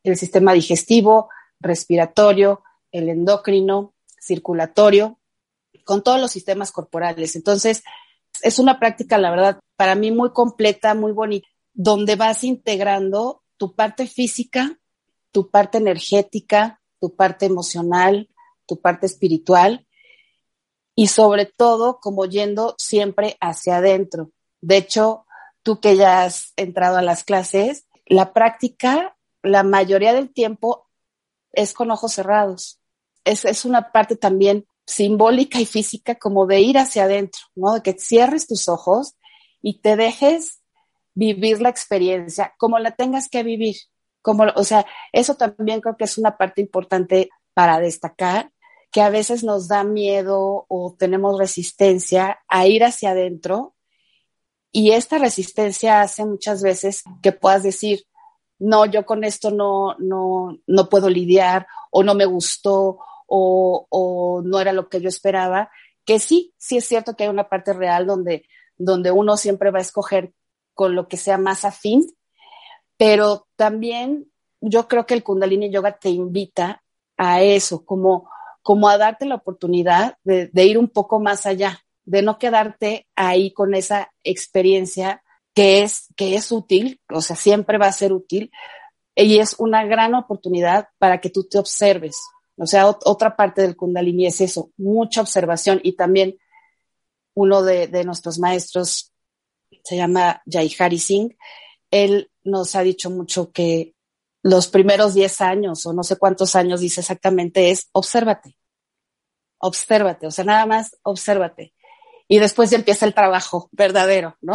el 0.03 0.17
sistema 0.17 0.53
digestivo, 0.53 1.29
respiratorio, 1.59 2.63
el 2.91 3.09
endocrino, 3.09 3.93
circulatorio, 4.19 5.19
con 5.85 6.03
todos 6.03 6.19
los 6.19 6.31
sistemas 6.31 6.71
corporales. 6.71 7.35
Entonces, 7.35 7.83
es 8.41 8.59
una 8.59 8.79
práctica, 8.79 9.17
la 9.17 9.31
verdad, 9.31 9.59
para 9.75 9.95
mí 9.95 10.11
muy 10.11 10.31
completa, 10.31 10.93
muy 10.93 11.11
bonita, 11.11 11.47
donde 11.73 12.15
vas 12.15 12.43
integrando 12.43 13.43
tu 13.57 13.75
parte 13.75 14.07
física, 14.07 14.79
tu 15.31 15.49
parte 15.49 15.77
energética, 15.77 16.81
tu 16.99 17.15
parte 17.15 17.45
emocional, 17.45 18.29
tu 18.65 18.79
parte 18.79 19.05
espiritual 19.05 19.87
y 20.95 21.07
sobre 21.07 21.45
todo 21.45 21.99
como 21.99 22.25
yendo 22.25 22.75
siempre 22.77 23.37
hacia 23.39 23.77
adentro. 23.77 24.31
De 24.61 24.77
hecho, 24.77 25.25
tú 25.63 25.79
que 25.79 25.95
ya 25.95 26.23
has 26.23 26.53
entrado 26.57 26.97
a 26.97 27.01
las 27.01 27.23
clases, 27.23 27.87
la 28.05 28.33
práctica, 28.33 29.17
la 29.41 29.63
mayoría 29.63 30.13
del 30.13 30.31
tiempo 30.31 30.87
es 31.53 31.73
con 31.73 31.91
ojos 31.91 32.13
cerrados. 32.13 32.79
Es, 33.23 33.45
es 33.45 33.65
una 33.65 33.91
parte 33.91 34.15
también 34.15 34.65
simbólica 34.85 35.59
y 35.59 35.65
física 35.65 36.15
como 36.15 36.45
de 36.45 36.59
ir 36.59 36.77
hacia 36.77 37.03
adentro, 37.03 37.41
¿no? 37.55 37.73
De 37.75 37.81
que 37.81 37.93
cierres 37.93 38.47
tus 38.47 38.67
ojos 38.67 39.15
y 39.61 39.79
te 39.81 39.95
dejes 39.95 40.61
vivir 41.13 41.61
la 41.61 41.69
experiencia 41.69 42.53
como 42.57 42.79
la 42.79 42.91
tengas 42.91 43.29
que 43.29 43.43
vivir. 43.43 43.75
Como, 44.21 44.45
o 44.55 44.63
sea, 44.63 44.85
eso 45.11 45.35
también 45.35 45.81
creo 45.81 45.97
que 45.97 46.05
es 46.05 46.17
una 46.17 46.37
parte 46.37 46.61
importante 46.61 47.29
para 47.53 47.79
destacar, 47.79 48.51
que 48.91 49.01
a 49.01 49.09
veces 49.09 49.43
nos 49.43 49.67
da 49.67 49.83
miedo 49.83 50.65
o 50.67 50.95
tenemos 50.97 51.39
resistencia 51.39 52.39
a 52.47 52.67
ir 52.67 52.83
hacia 52.83 53.11
adentro 53.11 53.75
y 54.71 54.91
esta 54.91 55.17
resistencia 55.17 56.01
hace 56.01 56.25
muchas 56.25 56.61
veces 56.61 57.03
que 57.21 57.31
puedas 57.31 57.63
decir, 57.63 58.05
no, 58.59 58.85
yo 58.85 59.05
con 59.05 59.23
esto 59.23 59.51
no, 59.51 59.95
no, 59.99 60.57
no 60.65 60.89
puedo 60.89 61.09
lidiar 61.09 61.67
o 61.89 62.03
no 62.03 62.15
me 62.15 62.25
gustó 62.25 62.99
o, 63.33 64.41
no 64.43 64.59
era 64.59 64.73
lo 64.73 64.89
que 64.89 64.99
yo 64.99 65.07
esperaba, 65.07 65.69
que 66.05 66.19
sí, 66.19 66.53
sí 66.57 66.77
es 66.77 66.85
cierto 66.85 67.15
que 67.15 67.23
hay 67.23 67.29
una 67.29 67.47
parte 67.47 67.73
real 67.73 68.05
donde, 68.05 68.45
donde 68.77 69.11
uno 69.11 69.37
siempre 69.37 69.71
va 69.71 69.79
a 69.79 69.83
escoger 69.83 70.33
con 70.73 70.95
lo 70.95 71.07
que 71.07 71.17
sea 71.17 71.37
más 71.37 71.63
afín, 71.63 72.05
pero 72.97 73.47
también 73.55 74.29
yo 74.59 74.87
creo 74.87 75.05
que 75.05 75.13
el 75.13 75.23
Kundalini 75.23 75.71
Yoga 75.71 75.97
te 75.97 76.09
invita 76.09 76.83
a 77.17 77.41
eso, 77.41 77.85
como, 77.85 78.29
como 78.61 78.89
a 78.89 78.97
darte 78.97 79.25
la 79.25 79.35
oportunidad 79.35 80.17
de, 80.23 80.49
ir 80.65 80.77
un 80.77 80.89
poco 80.89 81.19
más 81.19 81.45
allá, 81.45 81.79
de 82.03 82.21
no 82.21 82.37
quedarte 82.37 83.07
ahí 83.15 83.53
con 83.53 83.73
esa 83.75 84.11
experiencia 84.23 85.23
que 85.53 85.83
es, 85.83 86.07
que 86.15 86.35
es 86.35 86.51
útil, 86.51 86.99
o 87.09 87.21
sea, 87.21 87.35
siempre 87.35 87.77
va 87.77 87.87
a 87.87 87.93
ser 87.93 88.11
útil, 88.11 88.51
y 89.15 89.39
es 89.39 89.55
una 89.57 89.85
gran 89.85 90.15
oportunidad 90.15 90.87
para 90.97 91.19
que 91.21 91.29
tú 91.29 91.47
te 91.47 91.59
observes. 91.59 92.17
O 92.61 92.67
sea, 92.67 92.87
otra 92.87 93.35
parte 93.35 93.63
del 93.63 93.75
kundalini 93.75 94.27
es 94.27 94.39
eso, 94.39 94.69
mucha 94.77 95.21
observación 95.21 95.79
y 95.83 95.93
también 95.93 96.37
uno 97.33 97.63
de, 97.63 97.87
de 97.87 98.03
nuestros 98.03 98.37
maestros 98.37 99.11
se 99.83 99.95
llama 99.97 100.43
Jaihari 100.45 100.99
Singh, 100.99 101.35
él 101.89 102.29
nos 102.43 102.75
ha 102.75 102.83
dicho 102.83 103.09
mucho 103.09 103.51
que 103.51 103.95
los 104.43 104.67
primeros 104.67 105.15
10 105.15 105.41
años 105.41 105.87
o 105.87 105.93
no 105.93 106.03
sé 106.03 106.17
cuántos 106.17 106.55
años 106.55 106.81
dice 106.81 107.01
exactamente 107.01 107.71
es 107.71 107.89
obsérvate, 107.93 108.55
obsérvate, 109.57 110.27
o 110.27 110.31
sea, 110.31 110.45
nada 110.45 110.67
más 110.67 110.97
obsérvate. 111.01 111.73
Y 112.27 112.37
después 112.37 112.69
ya 112.69 112.77
empieza 112.77 113.07
el 113.07 113.15
trabajo 113.15 113.69
verdadero, 113.71 114.37
¿no? 114.39 114.53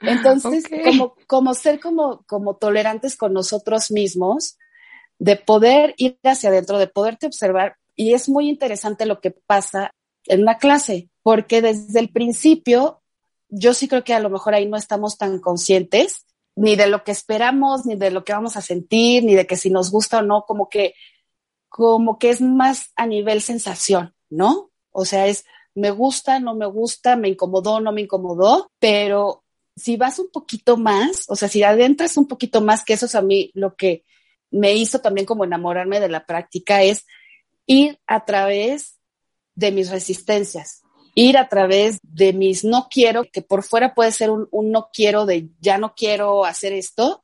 Entonces, 0.00 0.64
como, 0.84 1.14
como 1.28 1.54
ser 1.54 1.78
como, 1.78 2.24
como 2.26 2.56
tolerantes 2.56 3.16
con 3.16 3.32
nosotros 3.32 3.92
mismos, 3.92 4.58
de 5.22 5.36
poder 5.36 5.94
ir 5.98 6.18
hacia 6.24 6.48
adentro, 6.48 6.78
de 6.78 6.88
poderte 6.88 7.26
observar. 7.26 7.76
Y 7.94 8.12
es 8.12 8.28
muy 8.28 8.48
interesante 8.48 9.06
lo 9.06 9.20
que 9.20 9.30
pasa 9.30 9.94
en 10.24 10.42
una 10.42 10.58
clase, 10.58 11.10
porque 11.22 11.62
desde 11.62 12.00
el 12.00 12.08
principio, 12.08 13.02
yo 13.48 13.72
sí 13.72 13.86
creo 13.86 14.02
que 14.02 14.14
a 14.14 14.18
lo 14.18 14.30
mejor 14.30 14.54
ahí 14.54 14.66
no 14.66 14.76
estamos 14.76 15.18
tan 15.18 15.38
conscientes 15.38 16.26
ni 16.56 16.74
de 16.74 16.88
lo 16.88 17.04
que 17.04 17.12
esperamos, 17.12 17.86
ni 17.86 17.94
de 17.94 18.10
lo 18.10 18.24
que 18.24 18.32
vamos 18.32 18.56
a 18.56 18.62
sentir, 18.62 19.22
ni 19.22 19.36
de 19.36 19.46
que 19.46 19.56
si 19.56 19.70
nos 19.70 19.92
gusta 19.92 20.18
o 20.18 20.22
no, 20.22 20.42
como 20.44 20.68
que, 20.68 20.94
como 21.68 22.18
que 22.18 22.30
es 22.30 22.40
más 22.40 22.90
a 22.96 23.06
nivel 23.06 23.42
sensación, 23.42 24.16
¿no? 24.28 24.70
O 24.90 25.04
sea, 25.04 25.28
es 25.28 25.44
me 25.76 25.92
gusta, 25.92 26.40
no 26.40 26.56
me 26.56 26.66
gusta, 26.66 27.14
me 27.14 27.28
incomodó, 27.28 27.78
no 27.78 27.92
me 27.92 28.00
incomodó, 28.00 28.72
pero 28.80 29.44
si 29.76 29.96
vas 29.96 30.18
un 30.18 30.30
poquito 30.32 30.76
más, 30.76 31.26
o 31.28 31.36
sea, 31.36 31.48
si 31.48 31.62
adentras 31.62 32.16
un 32.16 32.26
poquito 32.26 32.60
más, 32.60 32.84
que 32.84 32.94
eso 32.94 33.06
es 33.06 33.14
a 33.14 33.22
mí 33.22 33.52
lo 33.54 33.76
que 33.76 34.02
me 34.52 34.74
hizo 34.74 35.00
también 35.00 35.26
como 35.26 35.44
enamorarme 35.44 35.98
de 35.98 36.08
la 36.08 36.26
práctica, 36.26 36.82
es 36.82 37.06
ir 37.66 37.98
a 38.06 38.24
través 38.24 38.98
de 39.54 39.72
mis 39.72 39.90
resistencias, 39.90 40.82
ir 41.14 41.36
a 41.38 41.48
través 41.48 41.98
de 42.02 42.32
mis 42.32 42.64
no 42.64 42.88
quiero, 42.90 43.24
que 43.24 43.42
por 43.42 43.62
fuera 43.62 43.94
puede 43.94 44.12
ser 44.12 44.30
un, 44.30 44.48
no 44.52 44.88
quiero 44.92 45.26
de 45.26 45.48
ya 45.60 45.78
no 45.78 45.94
quiero 45.94 46.44
hacer 46.44 46.72
esto, 46.72 47.22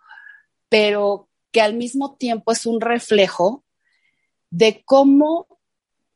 pero 0.68 1.28
que 1.52 1.60
al 1.60 1.74
mismo 1.74 2.16
tiempo 2.16 2.52
es 2.52 2.66
un 2.66 2.80
reflejo 2.80 3.64
de 4.50 4.82
cómo 4.84 5.46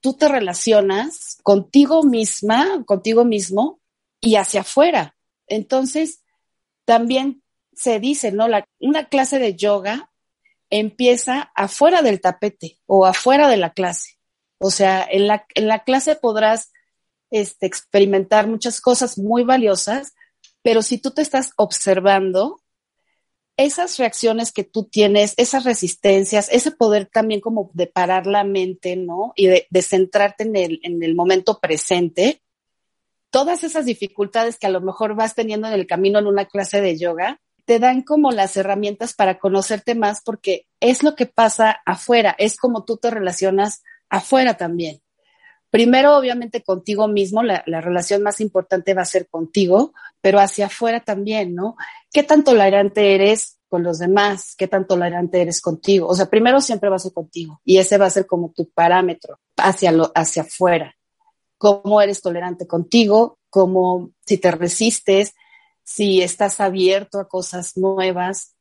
tú 0.00 0.14
te 0.14 0.28
relacionas 0.28 1.38
contigo 1.42 2.02
misma, 2.02 2.84
contigo 2.84 3.24
mismo 3.24 3.80
y 4.20 4.36
hacia 4.36 4.62
afuera. 4.62 5.16
Entonces, 5.46 6.22
también 6.84 7.42
se 7.72 8.00
dice, 8.00 8.32
¿no? 8.32 8.46
una 8.80 9.08
clase 9.08 9.38
de 9.38 9.54
yoga 9.54 10.11
empieza 10.72 11.52
afuera 11.54 12.00
del 12.00 12.22
tapete 12.22 12.78
o 12.86 13.04
afuera 13.04 13.46
de 13.46 13.58
la 13.58 13.74
clase. 13.74 14.18
O 14.58 14.70
sea, 14.70 15.06
en 15.08 15.26
la, 15.26 15.46
en 15.54 15.68
la 15.68 15.84
clase 15.84 16.16
podrás 16.16 16.72
este, 17.30 17.66
experimentar 17.66 18.48
muchas 18.48 18.80
cosas 18.80 19.18
muy 19.18 19.44
valiosas, 19.44 20.14
pero 20.62 20.80
si 20.80 20.96
tú 20.96 21.10
te 21.10 21.20
estás 21.20 21.52
observando, 21.56 22.62
esas 23.58 23.98
reacciones 23.98 24.50
que 24.50 24.64
tú 24.64 24.84
tienes, 24.84 25.34
esas 25.36 25.64
resistencias, 25.64 26.48
ese 26.50 26.70
poder 26.70 27.04
también 27.04 27.42
como 27.42 27.70
de 27.74 27.86
parar 27.86 28.26
la 28.26 28.42
mente, 28.42 28.96
¿no? 28.96 29.34
Y 29.36 29.48
de, 29.48 29.82
centrarte 29.82 30.44
en 30.44 30.56
el, 30.56 30.80
en 30.84 31.02
el 31.02 31.14
momento 31.14 31.60
presente, 31.60 32.40
todas 33.28 33.62
esas 33.62 33.84
dificultades 33.84 34.58
que 34.58 34.68
a 34.68 34.70
lo 34.70 34.80
mejor 34.80 35.14
vas 35.16 35.34
teniendo 35.34 35.68
en 35.68 35.74
el 35.74 35.86
camino 35.86 36.18
en 36.18 36.28
una 36.28 36.46
clase 36.46 36.80
de 36.80 36.98
yoga, 36.98 37.42
te 37.64 37.78
dan 37.78 38.02
como 38.02 38.32
las 38.32 38.56
herramientas 38.56 39.14
para 39.14 39.38
conocerte 39.38 39.94
más 39.94 40.22
porque 40.24 40.66
es 40.80 41.02
lo 41.02 41.14
que 41.14 41.26
pasa 41.26 41.80
afuera, 41.86 42.34
es 42.38 42.56
como 42.56 42.84
tú 42.84 42.96
te 42.96 43.10
relacionas 43.10 43.82
afuera 44.08 44.54
también. 44.54 45.00
Primero, 45.70 46.16
obviamente, 46.16 46.62
contigo 46.62 47.08
mismo, 47.08 47.42
la, 47.42 47.62
la, 47.66 47.80
relación 47.80 48.22
más 48.22 48.40
importante 48.40 48.92
va 48.92 49.02
a 49.02 49.06
ser 49.06 49.26
contigo, 49.28 49.94
pero 50.20 50.38
hacia 50.38 50.66
afuera 50.66 51.00
también, 51.00 51.54
¿no? 51.54 51.76
¿Qué 52.12 52.22
tan 52.22 52.44
tolerante 52.44 53.14
eres 53.14 53.58
con 53.68 53.82
los 53.82 53.98
demás? 53.98 54.54
¿Qué 54.58 54.68
tan 54.68 54.86
tolerante 54.86 55.40
eres 55.40 55.62
contigo? 55.62 56.08
O 56.08 56.14
sea, 56.14 56.26
primero 56.26 56.60
siempre 56.60 56.90
va 56.90 56.96
a 56.96 56.98
ser 56.98 57.14
contigo 57.14 57.62
y 57.64 57.78
ese 57.78 57.96
va 57.96 58.04
a 58.04 58.10
ser 58.10 58.26
como 58.26 58.52
tu 58.52 58.68
parámetro 58.68 59.40
hacia, 59.56 59.92
lo, 59.92 60.12
hacia 60.14 60.42
afuera 60.42 60.94
cómo 61.62 62.00
eres 62.00 62.20
tolerante 62.20 62.66
contigo, 62.66 63.38
cómo 63.48 64.10
si 64.26 64.36
te 64.36 64.50
resistes, 64.50 65.36
si 65.94 66.22
estás 66.22 66.58
abierto 66.58 67.20
a 67.20 67.28
cosas 67.28 67.76
nuevas. 67.76 68.54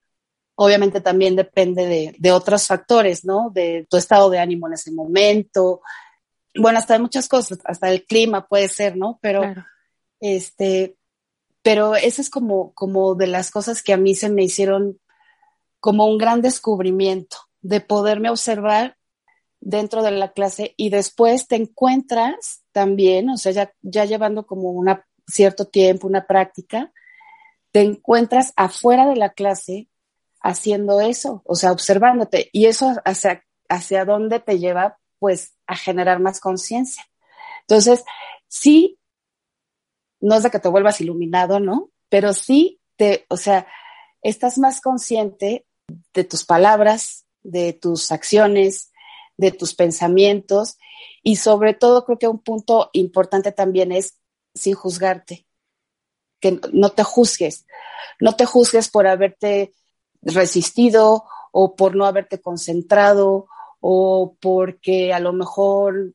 Obviamente 0.56 1.00
también 1.00 1.36
depende 1.36 1.86
de, 1.86 2.16
de 2.18 2.32
otros 2.32 2.68
factores, 2.68 3.24
¿no? 3.24 3.50
De 3.54 3.88
tu 3.90 3.96
estado 3.98 4.30
de 4.30 4.40
ánimo 4.40 4.68
en 4.68 4.74
ese 4.74 4.92
momento. 4.92 5.82
Bueno, 6.56 6.80
hasta 6.80 7.00
muchas 7.00 7.30
cosas, 7.30 7.60
hasta 7.64 7.90
el 7.90 8.06
clima 8.06 8.48
puede 8.48 8.68
ser, 8.68 8.98
¿no? 8.98 9.18
Pero, 9.22 9.42
claro. 9.42 9.66
este, 10.20 10.98
pero 11.62 11.96
eso 11.96 12.22
es 12.22 12.30
como, 12.30 12.74
como 12.74 13.16
de 13.16 13.28
las 13.28 13.50
cosas 13.50 13.82
que 13.82 13.94
a 13.94 13.98
mí 13.98 14.14
se 14.14 14.30
me 14.30 14.44
hicieron 14.44 15.00
como 15.80 16.06
un 16.08 16.18
gran 16.18 16.42
descubrimiento, 16.42 17.38
de 17.62 17.80
poderme 17.80 18.30
observar 18.30 18.98
dentro 19.62 20.04
de 20.04 20.12
la 20.12 20.34
clase 20.34 20.74
y 20.76 20.90
después 20.90 21.48
te 21.48 21.56
encuentras 21.56 22.64
también, 22.72 23.30
o 23.30 23.38
sea, 23.38 23.52
ya, 23.52 23.74
ya 23.82 24.06
llevando 24.06 24.46
como 24.46 24.72
un 24.72 24.90
cierto 25.28 25.66
tiempo, 25.66 26.08
una 26.08 26.28
práctica, 26.28 26.92
te 27.72 27.82
encuentras 27.82 28.54
afuera 28.56 29.08
de 29.08 29.16
la 29.16 29.32
clase 29.32 29.90
haciendo 30.42 31.02
eso, 31.02 31.42
o 31.46 31.56
sea, 31.56 31.72
observándote. 31.72 32.50
Y 32.52 32.66
eso 32.66 32.96
hacia, 33.06 33.44
hacia 33.70 34.06
dónde 34.06 34.40
te 34.40 34.60
lleva, 34.60 34.98
pues, 35.20 35.56
a 35.68 35.76
generar 35.76 36.20
más 36.20 36.40
conciencia. 36.40 37.06
Entonces, 37.62 38.04
sí, 38.48 39.00
no 40.20 40.36
es 40.36 40.44
de 40.44 40.52
que 40.52 40.60
te 40.60 40.70
vuelvas 40.70 41.02
iluminado, 41.02 41.60
¿no? 41.60 41.92
Pero 42.10 42.34
sí 42.34 42.82
te, 42.96 43.26
o 43.30 43.38
sea, 43.38 43.68
estás 44.22 44.58
más 44.58 44.82
consciente 44.82 45.66
de 46.14 46.24
tus 46.24 46.44
palabras, 46.44 47.26
de 47.44 47.74
tus 47.74 48.12
acciones, 48.12 48.92
de 49.38 49.52
tus 49.52 49.74
pensamientos 49.74 50.78
y 51.24 51.38
sobre 51.38 51.74
todo 51.74 52.06
creo 52.06 52.20
que 52.20 52.28
un 52.28 52.40
punto 52.40 52.90
importante 52.94 53.52
también 53.52 53.92
es 53.92 54.20
sin 54.54 54.76
juzgarte, 54.76 55.48
que 56.42 56.60
no 56.74 56.90
te 56.90 57.04
juzgues, 57.04 57.66
no 58.20 58.36
te 58.36 58.46
juzgues 58.46 58.90
por 58.90 59.08
haberte 59.08 59.72
resistido 60.22 61.24
o 61.52 61.76
por 61.76 61.96
no 61.96 62.06
haberte 62.06 62.42
concentrado 62.42 63.48
o 63.80 64.36
porque 64.40 65.14
a 65.14 65.20
lo 65.20 65.34
mejor 65.34 66.14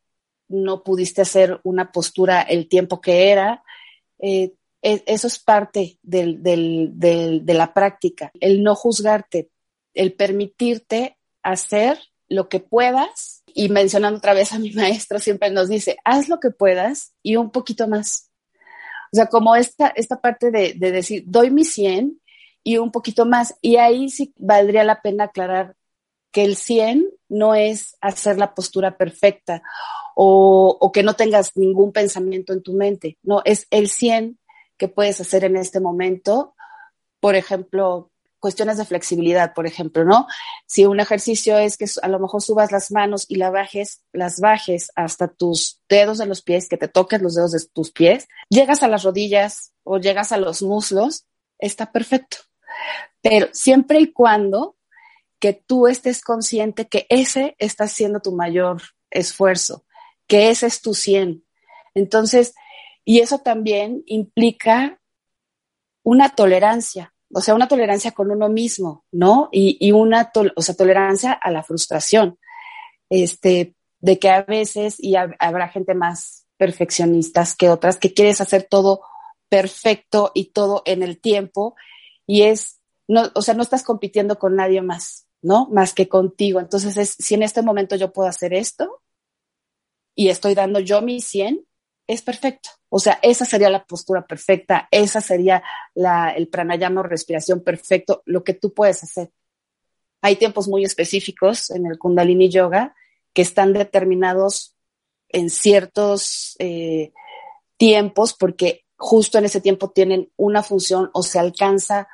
no 0.49 0.83
pudiste 0.83 1.23
hacer 1.23 1.61
una 1.65 1.91
postura 1.91 2.43
el 2.43 2.69
tiempo 2.69 3.01
que 3.01 3.31
era. 3.31 3.65
Eh, 4.19 4.55
e, 4.83 5.03
eso 5.07 5.27
es 5.27 5.39
parte 5.39 5.99
del, 6.03 6.43
del, 6.43 6.93
de 6.95 7.55
la 7.55 7.73
práctica, 7.73 8.31
el 8.41 8.63
no 8.63 8.75
juzgarte, 8.75 9.51
el 9.95 10.13
permitirte 10.13 11.17
hacer 11.43 11.99
lo 12.29 12.49
que 12.49 12.61
puedas 12.61 13.43
y 13.55 13.69
mencionando 13.69 14.19
otra 14.19 14.35
vez 14.35 14.53
a 14.53 14.59
mi 14.59 14.71
maestro, 14.73 15.19
siempre 15.19 15.51
nos 15.51 15.69
dice, 15.69 15.97
haz 16.05 16.29
lo 16.29 16.41
que 16.41 16.51
puedas 16.51 17.15
y 17.23 17.37
un 17.37 17.51
poquito 17.51 17.89
más. 17.89 18.26
Sea, 19.17 19.27
como 19.27 19.57
esta, 19.57 19.89
esta 19.89 20.21
parte 20.21 20.51
de, 20.51 20.75
de 20.75 20.93
decir, 20.93 21.25
doy 21.27 21.51
mi 21.51 21.65
100 21.65 22.21
y 22.63 22.79
un 22.79 22.91
poquito 22.91 23.27
más. 23.27 23.57
Y 23.61 23.77
ahí 23.77 24.09
sí 24.09 24.33
valdría 24.39 24.85
la 24.85 25.03
pena 25.03 25.25
aclarar 25.25 25.75
que 26.33 26.45
el 26.45 26.57
100 26.57 27.09
no 27.29 27.55
es 27.55 27.97
hacer 28.01 28.39
la 28.39 28.55
postura 28.55 28.97
perfecta 28.97 29.63
o, 30.15 30.77
o, 30.81 30.93
que 30.93 31.03
no 31.03 31.15
tengas 31.15 31.57
ningún 31.57 31.93
pensamiento 31.93 32.53
en 32.53 32.63
tu 32.63 32.73
mente, 32.73 33.19
no, 33.23 33.43
es 33.45 33.67
el 33.71 33.89
100 33.89 34.39
que 34.79 34.89
puedes 34.89 35.21
hacer 35.21 35.45
en 35.45 35.57
este 35.57 35.81
momento. 35.81 36.55
Por 37.21 37.37
ejemplo, 37.37 38.11
cuestiones 38.39 38.77
de 38.77 38.85
flexibilidad, 38.85 39.55
por 39.55 39.67
ejemplo, 39.67 40.05
¿no? 40.05 40.27
Si 40.67 40.85
un 40.85 41.01
ejercicio 41.01 41.59
es 41.59 41.77
que 41.77 41.87
a 42.03 42.09
lo 42.09 42.19
mejor 42.19 42.43
subas 42.43 42.73
las 42.73 42.91
manos 42.91 43.27
y 43.29 43.37
la 43.37 43.51
bajes, 43.51 44.03
las 44.13 44.41
bajes 44.41 44.91
hasta 44.95 45.29
tus 45.29 45.81
dedos 45.89 46.19
de 46.19 46.27
los 46.27 46.43
pies, 46.43 46.69
que 46.69 46.77
te 46.77 46.89
toques 46.89 47.23
los 47.23 47.35
dedos 47.35 47.53
de 47.53 47.61
tus 47.73 47.91
pies, 47.93 48.29
llegas 48.49 48.83
a 48.83 48.89
las 48.89 49.03
rodillas 49.03 49.73
o 49.83 49.99
llegas 49.99 50.33
a 50.33 50.37
los 50.39 50.63
muslos, 50.63 51.27
está 51.59 51.93
perfecto. 51.93 52.39
Pero 53.23 53.49
siempre 53.53 54.01
y 54.01 54.13
cuando 54.13 54.77
que 55.39 55.53
tú 55.53 55.87
estés 55.87 56.23
consciente 56.23 56.89
que 56.89 57.07
ese 57.09 57.57
está 57.59 57.89
siendo 57.89 58.21
tu 58.21 58.33
mayor 58.33 58.83
esfuerzo, 59.11 59.85
que 60.27 60.51
ese 60.51 60.67
es 60.67 60.81
tu 60.81 60.95
100. 60.95 61.45
Entonces, 61.95 62.55
y 63.05 63.21
eso 63.21 63.39
también 63.39 64.03
implica 64.07 65.01
una 66.03 66.31
tolerancia, 66.31 67.15
o 67.33 67.41
sea, 67.41 67.55
una 67.55 67.69
tolerancia 67.69 68.13
con 68.13 68.31
uno 68.31 68.49
mismo, 68.49 69.05
¿no? 69.13 69.49
Y, 69.53 69.77
y 69.81 69.93
una, 69.93 70.31
o 70.55 70.63
sea, 70.63 70.75
tolerancia 70.75 71.33
a 71.33 71.51
la 71.51 71.63
frustración, 71.63 72.39
este, 73.11 73.75
de 74.01 74.19
que 74.19 74.31
a 74.31 74.43
veces, 74.43 74.97
y 74.99 75.17
habrá 75.17 75.69
gente 75.69 75.95
más 75.95 76.47
perfeccionistas 76.57 77.55
que 77.55 77.69
otras, 77.69 77.99
que 77.99 78.15
quieres 78.15 78.41
hacer 78.41 78.67
todo 78.69 79.03
perfecto 79.49 80.33
y 80.35 80.47
todo 80.53 80.83
en 80.87 81.03
el 81.03 81.21
tiempo 81.21 81.77
y 82.27 82.43
es, 82.43 82.81
no, 83.09 83.31
o 83.35 83.43
sea, 83.43 83.55
no 83.55 83.63
estás 83.63 83.83
compitiendo 83.85 84.39
con 84.39 84.57
nadie 84.57 84.83
más, 84.83 85.27
¿no? 85.43 85.69
Más 85.71 85.95
que 85.95 86.09
contigo. 86.09 86.61
Entonces, 86.61 86.97
es, 86.97 87.11
si 87.19 87.35
en 87.35 87.43
este 87.43 87.63
momento 87.63 87.97
yo 87.97 88.13
puedo 88.13 88.29
hacer 88.29 88.53
esto 88.53 89.03
y 90.15 90.29
estoy 90.29 90.55
dando 90.55 90.81
yo 90.81 91.03
mi 91.03 91.21
100, 91.21 91.65
es 92.07 92.23
perfecto. 92.23 92.71
O 92.89 92.99
sea, 92.99 93.19
esa 93.23 93.45
sería 93.45 93.71
la 93.71 93.85
postura 93.85 94.27
perfecta, 94.27 94.89
esa 94.91 95.21
sería 95.21 95.63
la, 95.95 96.31
el 96.31 96.49
pranayama 96.49 97.01
o 97.01 97.05
respiración 97.05 97.63
perfecto, 97.63 98.23
lo 98.27 98.45
que 98.45 98.55
tú 98.55 98.73
puedes 98.73 99.03
hacer. 99.03 99.31
Hay 100.23 100.37
tiempos 100.37 100.69
muy 100.69 100.85
específicos 100.85 101.71
en 101.71 101.87
el 101.87 101.99
Kundalini 101.99 102.49
Yoga 102.49 102.95
que 103.33 103.43
están 103.43 103.73
determinados 103.73 104.77
en 105.29 105.51
ciertos 105.51 106.57
eh, 106.59 107.13
tiempos 107.77 108.35
porque 108.35 108.85
justo 108.97 109.39
en 109.39 109.45
ese 109.45 109.61
tiempo 109.61 109.91
tienen 109.91 110.33
una 110.37 110.63
función 110.63 111.11
o 111.13 111.23
se 111.23 111.39
alcanza 111.39 112.09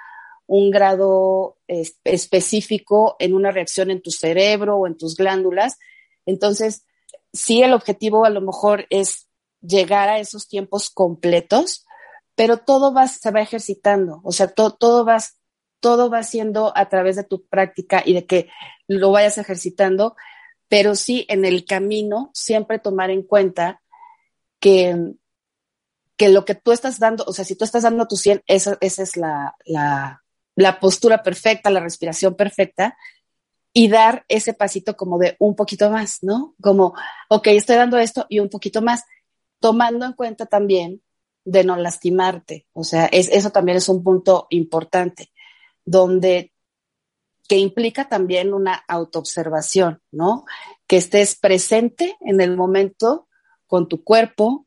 un 0.47 0.71
grado 0.71 1.59
específico 2.05 3.17
en 3.19 3.35
una 3.35 3.53
reacción 3.53 3.91
en 3.91 4.03
tu 4.03 4.11
cerebro 4.11 4.77
o 4.77 4.87
en 4.87 4.97
tus 4.97 5.17
glándulas. 5.17 5.79
Entonces, 6.27 6.85
sí, 7.33 7.63
el 7.63 7.73
objetivo 7.73 8.25
a 8.25 8.31
lo 8.31 8.41
mejor 8.41 8.87
es 8.91 9.29
llegar 9.63 10.09
a 10.09 10.19
esos 10.19 10.49
tiempos 10.49 10.91
completos, 10.91 11.87
pero 12.35 12.59
todo 12.59 12.93
va, 12.93 13.09
se 13.09 13.31
va 13.31 13.41
ejercitando, 13.41 14.21
o 14.25 14.33
sea, 14.33 14.49
todo 14.49 15.05
va, 15.05 15.19
todo 15.81 16.11
va 16.11 16.23
siendo 16.23 16.73
a 16.77 16.89
través 16.89 17.17
de 17.17 17.25
tu 17.25 17.47
práctica 17.47 18.03
y 18.05 18.15
de 18.15 18.27
que 18.27 18.49
lo 18.89 19.13
vayas 19.13 19.39
ejercitando, 19.39 20.17
pero 20.69 20.95
sí 20.95 21.27
en 21.29 21.45
el 21.45 21.65
camino 21.65 22.31
siempre 22.35 22.79
tomar 22.79 23.11
en 23.11 23.23
cuenta 23.23 23.83
que 24.59 25.15
que 26.23 26.29
lo 26.29 26.45
que 26.45 26.55
tú 26.55 26.71
estás 26.71 27.01
dando, 27.01 27.25
o 27.27 27.33
sea, 27.33 27.45
si 27.45 27.57
tú 27.57 27.65
estás 27.65 27.83
dando 27.83 28.07
tu 28.07 28.17
100, 28.17 28.45
esa, 28.47 28.79
esa 28.81 29.03
es 29.03 29.17
la, 29.17 29.57
la, 29.65 30.23
la 30.55 30.79
postura 30.79 31.23
perfecta, 31.23 31.69
la 31.69 31.81
respiración 31.81 32.37
perfecta, 32.37 32.97
y 33.73 33.89
dar 33.89 34.25
ese 34.29 34.55
pasito 34.55 34.97
como 34.97 35.19
de 35.19 35.35
un 35.41 35.57
poquito 35.57 35.91
más, 35.91 36.19
¿no? 36.23 36.55
Como, 36.61 36.95
ok, 37.29 37.49
estoy 37.49 37.77
dando 37.77 37.99
esto 37.99 38.27
y 38.29 38.39
un 38.39 38.51
poquito 38.51 38.83
más, 38.83 39.03
tomando 39.63 40.05
en 40.05 40.13
cuenta 40.13 40.45
también 40.45 41.01
de 41.45 41.65
no 41.65 41.77
lastimarte. 41.77 42.67
O 42.73 42.85
sea, 42.85 43.07
es, 43.07 43.29
eso 43.29 43.51
también 43.51 43.79
es 43.79 43.89
un 43.89 44.05
punto 44.05 44.47
importante, 44.51 45.33
donde 45.85 46.53
que 47.49 47.57
implica 47.57 48.09
también 48.09 48.55
una 48.55 48.85
autoobservación, 48.89 50.01
¿no? 50.11 50.45
Que 50.87 50.97
estés 50.97 51.35
presente 51.35 52.17
en 52.21 52.41
el 52.41 52.57
momento 52.57 53.29
con 53.67 53.89
tu 53.89 54.05
cuerpo, 54.05 54.67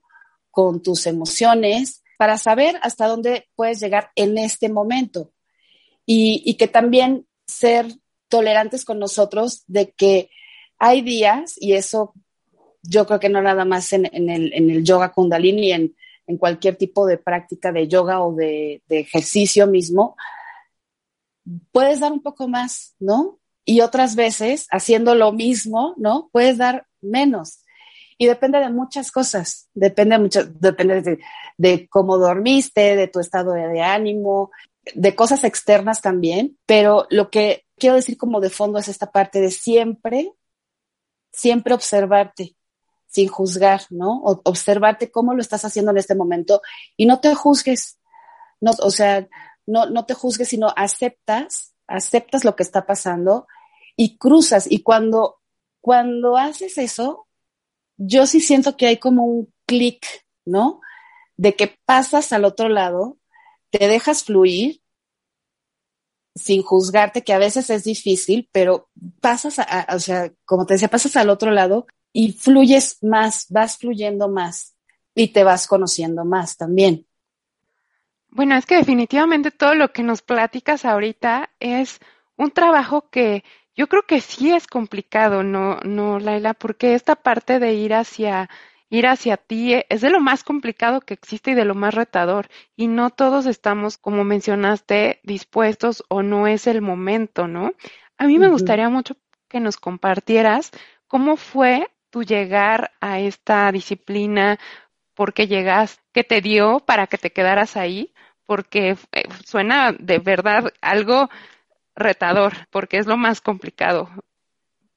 con 0.52 0.82
tus 0.82 1.08
emociones, 1.08 2.04
para 2.18 2.38
saber 2.38 2.80
hasta 2.82 3.08
dónde 3.08 3.48
puedes 3.56 3.80
llegar 3.80 4.12
en 4.16 4.38
este 4.38 4.70
momento. 4.70 5.32
Y, 6.06 6.56
que 6.58 6.68
también 6.68 7.28
ser 7.48 7.88
tolerantes 8.30 8.86
con 8.86 9.00
nosotros 9.00 9.64
de 9.68 9.92
que 9.92 10.30
hay 10.78 11.02
días, 11.02 11.56
y 11.58 11.74
eso 11.74 12.14
yo 12.88 13.06
creo 13.06 13.20
que 13.20 13.30
no 13.30 13.42
nada 13.42 13.66
más 13.66 13.92
en, 13.94 14.06
el, 14.30 14.84
yoga 14.84 15.12
kundalini, 15.12 15.72
en, 15.72 15.96
en 16.28 16.38
cualquier 16.38 16.76
tipo 16.76 17.06
de 17.06 17.18
práctica 17.18 17.72
de 17.72 17.88
yoga 17.88 18.22
o 18.22 18.34
de, 18.34 18.82
de, 18.88 19.00
ejercicio 19.00 19.68
mismo, 19.68 20.16
puedes 21.72 22.00
dar 22.00 22.12
un 22.12 22.22
poco 22.22 22.48
más, 22.48 22.96
¿no? 23.00 23.40
Y 23.64 23.82
otras 23.82 24.16
veces, 24.16 24.68
haciendo 24.72 25.16
lo 25.16 25.32
mismo, 25.32 25.94
¿no? 25.98 26.30
Puedes 26.32 26.58
dar 26.58 26.88
menos 27.02 27.66
y 28.18 28.28
depende 28.28 28.60
de 28.60 28.70
muchas 28.70 29.12
cosas, 29.12 29.70
depende 29.74 30.18
mucho, 30.18 30.46
depende 30.46 31.20
de, 31.58 31.88
cómo 31.90 32.18
dormiste, 32.18 32.96
de 32.96 33.08
tu 33.08 33.20
estado 33.20 33.52
de, 33.54 33.82
ánimo, 33.82 34.52
de 34.94 35.16
cosas 35.16 35.44
externas 35.44 36.02
también, 36.02 36.58
pero 36.66 37.08
lo 37.10 37.30
que 37.30 37.66
quiero 37.78 37.96
decir 37.96 38.18
como 38.18 38.40
de 38.40 38.50
fondo 38.50 38.80
es 38.80 38.88
esta 38.88 39.12
parte 39.12 39.42
de 39.42 39.52
siempre, 39.52 40.32
siempre 41.32 41.74
observarte 41.74 42.56
sin 43.16 43.30
juzgar, 43.30 43.84
¿no? 43.92 44.22
observarte 44.44 45.10
cómo 45.10 45.34
lo 45.34 45.40
estás 45.40 45.64
haciendo 45.64 45.92
en 45.92 45.98
este 45.98 46.16
momento 46.16 46.62
y 46.98 47.06
no 47.06 47.22
te 47.22 47.34
juzgues, 47.34 47.98
no, 48.60 48.72
o 48.82 48.92
sea, 48.92 49.26
no, 49.66 49.86
no 49.86 50.06
te 50.06 50.14
juzgues, 50.14 50.50
sino 50.50 50.68
aceptas, 50.76 51.74
aceptas 51.88 52.44
lo 52.44 52.58
que 52.58 52.64
está 52.64 52.86
pasando 52.86 53.48
y 53.96 54.18
cruzas. 54.18 54.70
Y 54.70 54.84
cuando, 54.84 55.38
cuando 55.80 56.36
haces 56.36 56.78
eso, 56.78 57.30
yo 57.96 58.28
sí 58.28 58.42
siento 58.42 58.76
que 58.76 58.88
hay 58.88 58.98
como 58.98 59.24
un 59.24 59.54
clic, 59.66 60.06
¿no? 60.44 60.82
De 61.38 61.56
que 61.56 61.80
pasas 61.86 62.34
al 62.34 62.44
otro 62.44 62.68
lado, 62.68 63.18
te 63.70 63.88
dejas 63.88 64.26
fluir 64.26 64.82
sin 66.36 66.64
juzgarte, 66.64 67.24
que 67.24 67.32
a 67.32 67.40
veces 67.40 67.70
es 67.70 67.86
difícil, 67.86 68.50
pero 68.52 68.90
pasas, 69.22 69.60
a, 69.60 69.88
o 69.96 70.00
sea, 70.00 70.34
como 70.44 70.66
te 70.66 70.74
decía, 70.74 70.90
pasas 70.90 71.16
al 71.16 71.30
otro 71.30 71.52
lado 71.52 71.88
y 72.18 72.32
fluyes 72.32 73.04
más, 73.04 73.48
vas 73.50 73.78
fluyendo 73.78 74.30
más 74.30 74.74
y 75.14 75.34
te 75.34 75.44
vas 75.44 75.68
conociendo 75.68 76.24
más 76.24 76.56
también. 76.56 77.06
Bueno, 78.30 78.56
es 78.56 78.66
que 78.66 78.78
definitivamente 78.78 79.52
todo 79.52 79.76
lo 79.76 79.92
que 79.92 80.02
nos 80.02 80.22
platicas 80.22 80.86
ahorita 80.86 81.50
es 81.60 82.00
un 82.38 82.52
trabajo 82.52 83.10
que 83.10 83.44
yo 83.76 83.88
creo 83.88 84.04
que 84.04 84.22
sí 84.22 84.54
es 84.54 84.66
complicado, 84.66 85.44
¿no, 85.44 85.82
no, 85.84 86.18
Laila? 86.20 86.54
Porque 86.54 86.96
esta 86.96 87.18
parte 87.18 87.60
de 87.60 87.74
ir 87.74 87.94
hacia 87.94 88.50
ir 88.90 89.08
hacia 89.08 89.36
ti 89.36 89.74
es 89.90 90.00
de 90.00 90.10
lo 90.10 90.22
más 90.22 90.46
complicado 90.46 91.02
que 91.02 91.16
existe 91.16 91.52
y 91.52 91.56
de 91.56 91.66
lo 91.66 91.76
más 91.76 91.94
retador. 91.94 92.48
Y 92.78 92.88
no 92.88 93.10
todos 93.10 93.46
estamos, 93.46 93.98
como 93.98 94.24
mencionaste, 94.24 95.20
dispuestos 95.24 96.06
o 96.08 96.24
no 96.24 96.48
es 96.48 96.66
el 96.66 96.82
momento, 96.82 97.50
¿no? 97.50 97.74
A 98.18 98.26
mí 98.26 98.40
me 98.40 98.48
gustaría 98.48 98.88
mucho 98.88 99.18
que 99.50 99.60
nos 99.60 99.76
compartieras 99.76 100.72
cómo 101.08 101.36
fue 101.36 101.88
tu 102.16 102.24
llegar 102.24 102.92
a 103.02 103.20
esta 103.20 103.70
disciplina, 103.74 104.58
por 105.16 105.34
qué 105.34 105.48
llegas, 105.48 106.00
qué 106.14 106.24
te 106.24 106.40
dio 106.40 106.80
para 106.80 107.08
que 107.08 107.18
te 107.18 107.34
quedaras 107.34 107.76
ahí, 107.76 108.14
porque 108.46 108.96
eh, 109.12 109.24
suena 109.46 109.92
de 109.92 110.20
verdad 110.20 110.72
algo 110.80 111.30
retador, 111.94 112.54
porque 112.72 113.00
es 113.00 113.06
lo 113.06 113.18
más 113.18 113.42
complicado. 113.42 114.08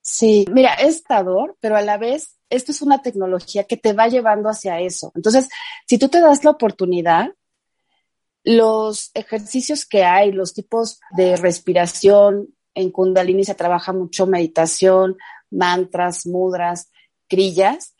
Sí, 0.00 0.46
mira, 0.52 0.74
es 0.74 1.02
retador, 1.02 1.56
pero 1.58 1.76
a 1.76 1.82
la 1.82 1.98
vez 1.98 2.38
esto 2.50 2.70
es 2.70 2.82
una 2.82 3.02
tecnología 3.02 3.64
que 3.64 3.76
te 3.76 3.94
va 3.94 4.06
llevando 4.06 4.48
hacia 4.48 4.78
eso. 4.78 5.10
Entonces, 5.16 5.48
si 5.88 5.98
tú 5.98 6.08
te 6.08 6.20
das 6.20 6.44
la 6.44 6.52
oportunidad, 6.52 7.34
los 8.44 9.10
ejercicios 9.14 9.84
que 9.84 10.04
hay, 10.04 10.30
los 10.30 10.54
tipos 10.54 11.00
de 11.16 11.36
respiración, 11.36 12.54
en 12.76 12.92
Kundalini 12.92 13.42
se 13.42 13.56
trabaja 13.56 13.92
mucho 13.92 14.28
meditación, 14.28 15.16
mantras, 15.50 16.24
mudras, 16.28 16.92
grillas, 17.28 17.94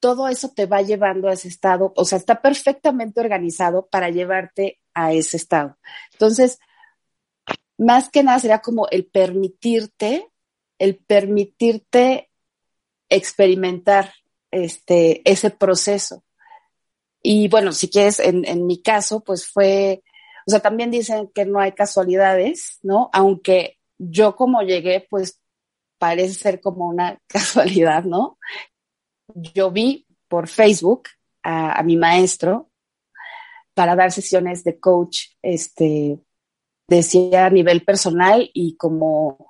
todo 0.00 0.28
eso 0.28 0.50
te 0.54 0.66
va 0.66 0.82
llevando 0.82 1.28
a 1.28 1.34
ese 1.34 1.48
estado, 1.48 1.92
o 1.96 2.04
sea, 2.04 2.18
está 2.18 2.42
perfectamente 2.42 3.20
organizado 3.20 3.86
para 3.86 4.10
llevarte 4.10 4.80
a 4.94 5.12
ese 5.12 5.36
estado. 5.36 5.78
Entonces, 6.12 6.58
más 7.78 8.10
que 8.10 8.22
nada 8.22 8.38
sería 8.38 8.58
como 8.58 8.88
el 8.90 9.06
permitirte, 9.06 10.28
el 10.78 10.96
permitirte 10.96 12.30
experimentar 13.08 14.12
este, 14.50 15.22
ese 15.30 15.50
proceso. 15.50 16.24
Y 17.22 17.48
bueno, 17.48 17.72
si 17.72 17.88
quieres, 17.88 18.18
en, 18.18 18.44
en 18.46 18.66
mi 18.66 18.82
caso, 18.82 19.20
pues 19.20 19.46
fue, 19.46 20.02
o 20.46 20.50
sea, 20.50 20.60
también 20.60 20.90
dicen 20.90 21.30
que 21.32 21.44
no 21.44 21.60
hay 21.60 21.72
casualidades, 21.72 22.78
¿no? 22.82 23.10
Aunque 23.12 23.78
yo 23.98 24.34
como 24.34 24.62
llegué, 24.62 25.06
pues 25.08 25.40
parece 25.98 26.34
ser 26.34 26.60
como 26.60 26.88
una 26.88 27.20
casualidad, 27.28 28.04
¿no? 28.04 28.38
Yo 29.28 29.70
vi 29.70 30.06
por 30.28 30.48
Facebook 30.48 31.08
a, 31.42 31.82
mi 31.82 31.96
maestro 31.96 32.70
para 33.74 33.96
dar 33.96 34.12
sesiones 34.12 34.64
de 34.64 34.78
coach, 34.78 35.18
este, 35.42 36.18
decía 36.88 37.46
a 37.46 37.50
nivel 37.50 37.84
personal 37.84 38.50
y 38.52 38.76
como 38.76 39.46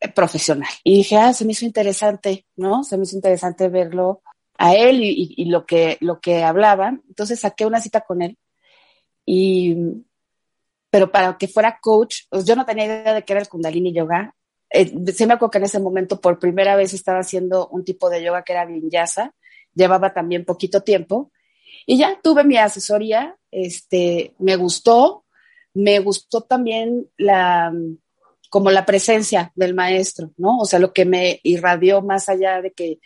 eh, 0.00 0.08
profesional. 0.08 0.68
Y 0.84 0.98
dije, 0.98 1.16
ah, 1.16 1.32
se 1.32 1.44
me 1.44 1.52
hizo 1.52 1.64
interesante, 1.64 2.46
¿no? 2.56 2.84
Se 2.84 2.96
me 2.96 3.04
hizo 3.04 3.16
interesante 3.16 3.68
verlo 3.68 4.22
a 4.58 4.74
él 4.74 5.00
y, 5.02 5.44
lo, 5.46 5.66
que, 5.66 5.98
lo 6.00 6.20
que 6.20 6.42
hablaban. 6.42 7.02
Entonces 7.08 7.40
saqué 7.40 7.66
una 7.66 7.80
cita 7.80 8.02
con 8.02 8.22
él. 8.22 8.38
Y, 9.24 9.74
pero 10.90 11.10
para 11.10 11.36
que 11.36 11.48
fuera 11.48 11.78
coach, 11.80 12.20
pues 12.30 12.44
yo 12.44 12.56
no 12.56 12.64
tenía 12.64 12.86
idea 12.86 13.14
de 13.14 13.24
qué 13.24 13.32
era 13.32 13.42
el 13.42 13.48
Kundalini 13.48 13.92
Yoga. 13.92 14.34
Eh, 14.76 15.12
se 15.12 15.26
me 15.26 15.34
acuerdo 15.34 15.50
que 15.50 15.58
en 15.58 15.64
ese 15.64 15.80
momento 15.80 16.20
por 16.20 16.38
primera 16.38 16.76
vez 16.76 16.92
estaba 16.92 17.20
haciendo 17.20 17.68
un 17.68 17.84
tipo 17.84 18.10
de 18.10 18.22
yoga 18.22 18.42
que 18.42 18.52
era 18.52 18.66
vinyasa. 18.66 19.34
Llevaba 19.74 20.12
también 20.12 20.44
poquito 20.44 20.82
tiempo. 20.82 21.32
Y 21.86 21.98
ya 21.98 22.18
tuve 22.22 22.44
mi 22.44 22.56
asesoría, 22.56 23.36
este, 23.50 24.34
me 24.38 24.56
gustó, 24.56 25.24
me 25.74 25.98
gustó 26.00 26.40
también 26.42 27.08
la, 27.16 27.72
como 28.50 28.70
la 28.70 28.84
presencia 28.84 29.52
del 29.54 29.74
maestro, 29.74 30.32
¿no? 30.36 30.58
O 30.58 30.64
sea, 30.64 30.78
lo 30.78 30.92
que 30.92 31.04
me 31.04 31.40
irradió 31.42 32.02
más 32.02 32.28
allá 32.28 32.60
de 32.60 32.72
que, 32.72 32.98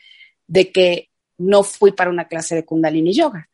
de 0.46 0.72
que 0.72 1.10
no 1.38 1.62
fui 1.62 1.92
para 1.92 2.10
una 2.10 2.26
clase 2.26 2.54
de 2.54 2.64
Kundalini 2.64 3.12
Yoga. 3.12 3.50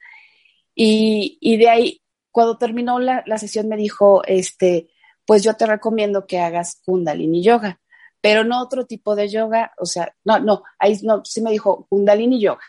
Y, 0.74 1.38
y 1.40 1.56
de 1.56 1.68
ahí, 1.70 2.02
cuando 2.30 2.58
terminó 2.58 2.98
la, 2.98 3.24
la, 3.26 3.38
sesión 3.38 3.66
me 3.66 3.76
dijo, 3.76 4.22
este, 4.26 4.88
pues 5.24 5.42
yo 5.42 5.54
te 5.54 5.66
recomiendo 5.66 6.26
que 6.26 6.38
hagas 6.38 6.80
kundalini 6.84 7.42
yoga, 7.42 7.80
pero 8.26 8.42
no 8.42 8.60
otro 8.60 8.86
tipo 8.86 9.14
de 9.14 9.28
yoga, 9.28 9.72
o 9.78 9.86
sea, 9.86 10.12
no, 10.24 10.40
no, 10.40 10.64
ahí 10.80 10.98
no, 11.04 11.24
sí 11.24 11.40
me 11.40 11.52
dijo 11.52 11.86
kundalini 11.88 12.40
yoga. 12.40 12.64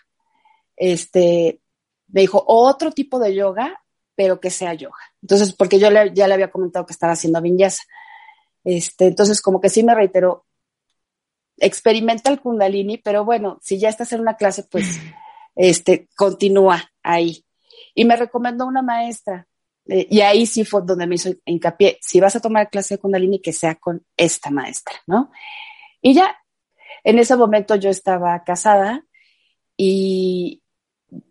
Este, 0.76 1.62
me 2.10 2.22
dijo 2.22 2.44
otro 2.46 2.92
tipo 2.92 3.18
de 3.18 3.34
yoga, 3.34 3.84
pero 4.14 4.40
que 4.40 4.52
sea 4.52 4.76
yoga. 4.76 5.00
Entonces, 5.20 5.54
porque 5.54 5.80
yo 5.80 5.90
le, 5.90 6.14
ya 6.14 6.28
le 6.28 6.36
había 6.36 6.52
comentado 6.52 6.86
que 6.86 6.94
estaba 6.94 7.14
haciendo 7.14 7.42
vinyasa. 7.42 7.82
Este, 8.64 9.08
entonces, 9.08 9.42
como 9.42 9.60
que 9.60 9.70
sí 9.70 9.82
me 9.82 9.96
reiteró, 9.96 10.46
experimenta 11.58 12.30
el 12.30 12.40
kundalini, 12.40 13.00
pero 13.00 13.26
bueno, 13.26 13.58
si 13.64 13.80
ya 13.80 13.90
estás 13.90 14.14
en 14.14 14.22
una 14.22 14.38
clase, 14.38 14.62
pues, 14.70 15.00
este, 15.56 16.08
continúa 16.16 16.84
ahí. 17.02 17.44
Y 17.96 18.06
me 18.06 18.16
recomendó 18.16 18.68
una 18.68 18.84
maestra, 18.84 19.48
eh, 19.90 20.08
y 20.10 20.22
ahí 20.22 20.46
sí 20.46 20.66
fue 20.66 20.82
donde 20.84 21.08
me 21.08 21.16
hizo 21.16 21.32
hincapié, 21.46 21.98
si 22.02 22.20
vas 22.20 22.36
a 22.36 22.40
tomar 22.40 22.70
clase 22.70 22.96
de 22.96 23.00
kundalini, 23.00 23.40
que 23.40 23.54
sea 23.54 23.76
con 23.76 24.06
esta 24.16 24.50
maestra, 24.50 24.96
¿no? 25.08 25.32
Y 26.02 26.14
ya, 26.14 26.36
en 27.04 27.20
ese 27.20 27.36
momento 27.36 27.76
yo 27.76 27.90
estaba 27.90 28.44
casada 28.44 29.06
y 29.76 30.62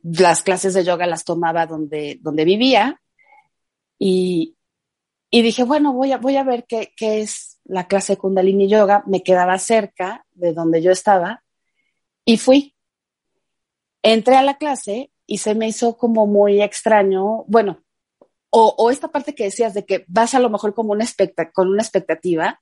las 0.02 0.42
clases 0.42 0.74
de 0.74 0.84
yoga 0.84 1.06
las 1.06 1.24
tomaba 1.24 1.66
donde, 1.66 2.18
donde 2.20 2.44
vivía 2.44 3.00
y, 3.98 4.56
y 5.30 5.42
dije, 5.42 5.64
bueno, 5.64 5.92
voy 5.92 6.12
a, 6.12 6.18
voy 6.18 6.36
a 6.36 6.44
ver 6.44 6.64
qué, 6.66 6.92
qué 6.96 7.20
es 7.20 7.60
la 7.64 7.86
clase 7.86 8.14
de 8.14 8.18
kundalini 8.18 8.68
yoga. 8.68 9.02
Me 9.06 9.22
quedaba 9.22 9.58
cerca 9.58 10.24
de 10.32 10.52
donde 10.52 10.80
yo 10.82 10.90
estaba 10.90 11.42
y 12.24 12.38
fui. 12.38 12.74
Entré 14.02 14.36
a 14.36 14.42
la 14.42 14.56
clase 14.56 15.10
y 15.26 15.38
se 15.38 15.54
me 15.54 15.68
hizo 15.68 15.96
como 15.96 16.26
muy 16.26 16.62
extraño, 16.62 17.44
bueno, 17.48 17.82
o, 18.50 18.74
o 18.78 18.90
esta 18.90 19.08
parte 19.08 19.34
que 19.34 19.44
decías 19.44 19.74
de 19.74 19.84
que 19.84 20.04
vas 20.08 20.34
a 20.34 20.40
lo 20.40 20.50
mejor 20.50 20.74
como 20.74 20.92
una 20.92 21.06
con 21.52 21.68
una 21.68 21.82
expectativa 21.82 22.60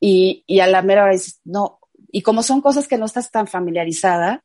y, 0.00 0.44
y 0.46 0.60
a 0.60 0.66
la 0.66 0.82
mera 0.82 1.04
hora 1.04 1.12
dices, 1.12 1.40
no, 1.44 1.80
y 2.10 2.22
como 2.22 2.42
son 2.42 2.60
cosas 2.60 2.88
que 2.88 2.98
no 2.98 3.06
estás 3.06 3.30
tan 3.30 3.46
familiarizada, 3.46 4.44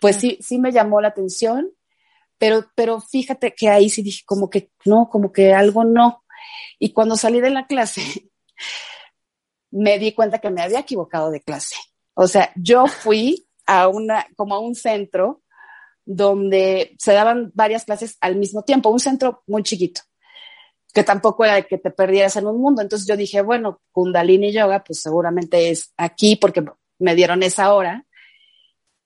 pues 0.00 0.16
sí, 0.16 0.38
sí 0.40 0.58
me 0.58 0.72
llamó 0.72 1.00
la 1.00 1.08
atención, 1.08 1.70
pero, 2.38 2.66
pero 2.74 3.00
fíjate 3.00 3.54
que 3.54 3.68
ahí 3.68 3.90
sí 3.90 4.02
dije 4.02 4.22
como 4.24 4.48
que 4.48 4.70
no, 4.84 5.08
como 5.10 5.32
que 5.32 5.52
algo 5.52 5.84
no. 5.84 6.24
Y 6.78 6.92
cuando 6.92 7.16
salí 7.16 7.40
de 7.40 7.50
la 7.50 7.66
clase, 7.66 8.02
me 9.70 9.98
di 9.98 10.12
cuenta 10.12 10.38
que 10.38 10.50
me 10.50 10.62
había 10.62 10.80
equivocado 10.80 11.30
de 11.30 11.42
clase. 11.42 11.76
O 12.14 12.26
sea, 12.26 12.50
yo 12.56 12.86
fui 12.86 13.46
a 13.66 13.88
una, 13.88 14.26
como 14.36 14.54
a 14.54 14.58
un 14.58 14.74
centro 14.74 15.42
donde 16.04 16.96
se 16.98 17.12
daban 17.12 17.52
varias 17.54 17.84
clases 17.84 18.16
al 18.20 18.36
mismo 18.36 18.62
tiempo, 18.62 18.88
un 18.88 19.00
centro 19.00 19.42
muy 19.46 19.62
chiquito, 19.62 20.00
que 20.92 21.04
tampoco 21.04 21.44
era 21.44 21.62
que 21.62 21.78
te 21.78 21.90
perdieras 21.90 22.36
en 22.36 22.46
un 22.46 22.60
mundo. 22.60 22.82
Entonces 22.82 23.06
yo 23.06 23.16
dije, 23.16 23.42
bueno, 23.42 23.80
Kundalini 23.92 24.52
Yoga, 24.52 24.82
pues 24.84 25.00
seguramente 25.00 25.70
es 25.70 25.92
aquí 25.96 26.36
porque 26.36 26.64
me 26.98 27.14
dieron 27.14 27.42
esa 27.42 27.72
hora. 27.74 28.06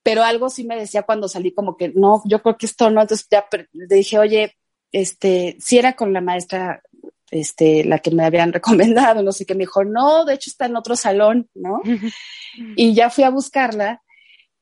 Pero 0.02 0.22
algo 0.22 0.50
sí 0.50 0.64
me 0.64 0.76
decía 0.76 1.02
cuando 1.02 1.28
salí 1.28 1.52
como 1.52 1.76
que 1.76 1.92
no, 1.94 2.22
yo 2.26 2.42
creo 2.42 2.58
que 2.58 2.66
esto 2.66 2.90
no, 2.90 3.00
entonces 3.00 3.26
ya 3.30 3.46
le 3.72 3.96
dije, 3.96 4.18
oye, 4.18 4.56
este, 4.92 5.56
si 5.60 5.78
era 5.78 5.94
con 5.94 6.12
la 6.12 6.20
maestra, 6.20 6.82
este, 7.30 7.84
la 7.84 7.98
que 7.98 8.10
me 8.10 8.24
habían 8.24 8.52
recomendado, 8.52 9.22
no 9.22 9.32
sé 9.32 9.46
qué, 9.46 9.54
me 9.54 9.60
dijo, 9.60 9.82
no, 9.82 10.24
de 10.24 10.34
hecho 10.34 10.50
está 10.50 10.66
en 10.66 10.76
otro 10.76 10.94
salón, 10.94 11.48
¿no? 11.54 11.80
y 12.76 12.94
ya 12.94 13.08
fui 13.08 13.24
a 13.24 13.30
buscarla, 13.30 14.02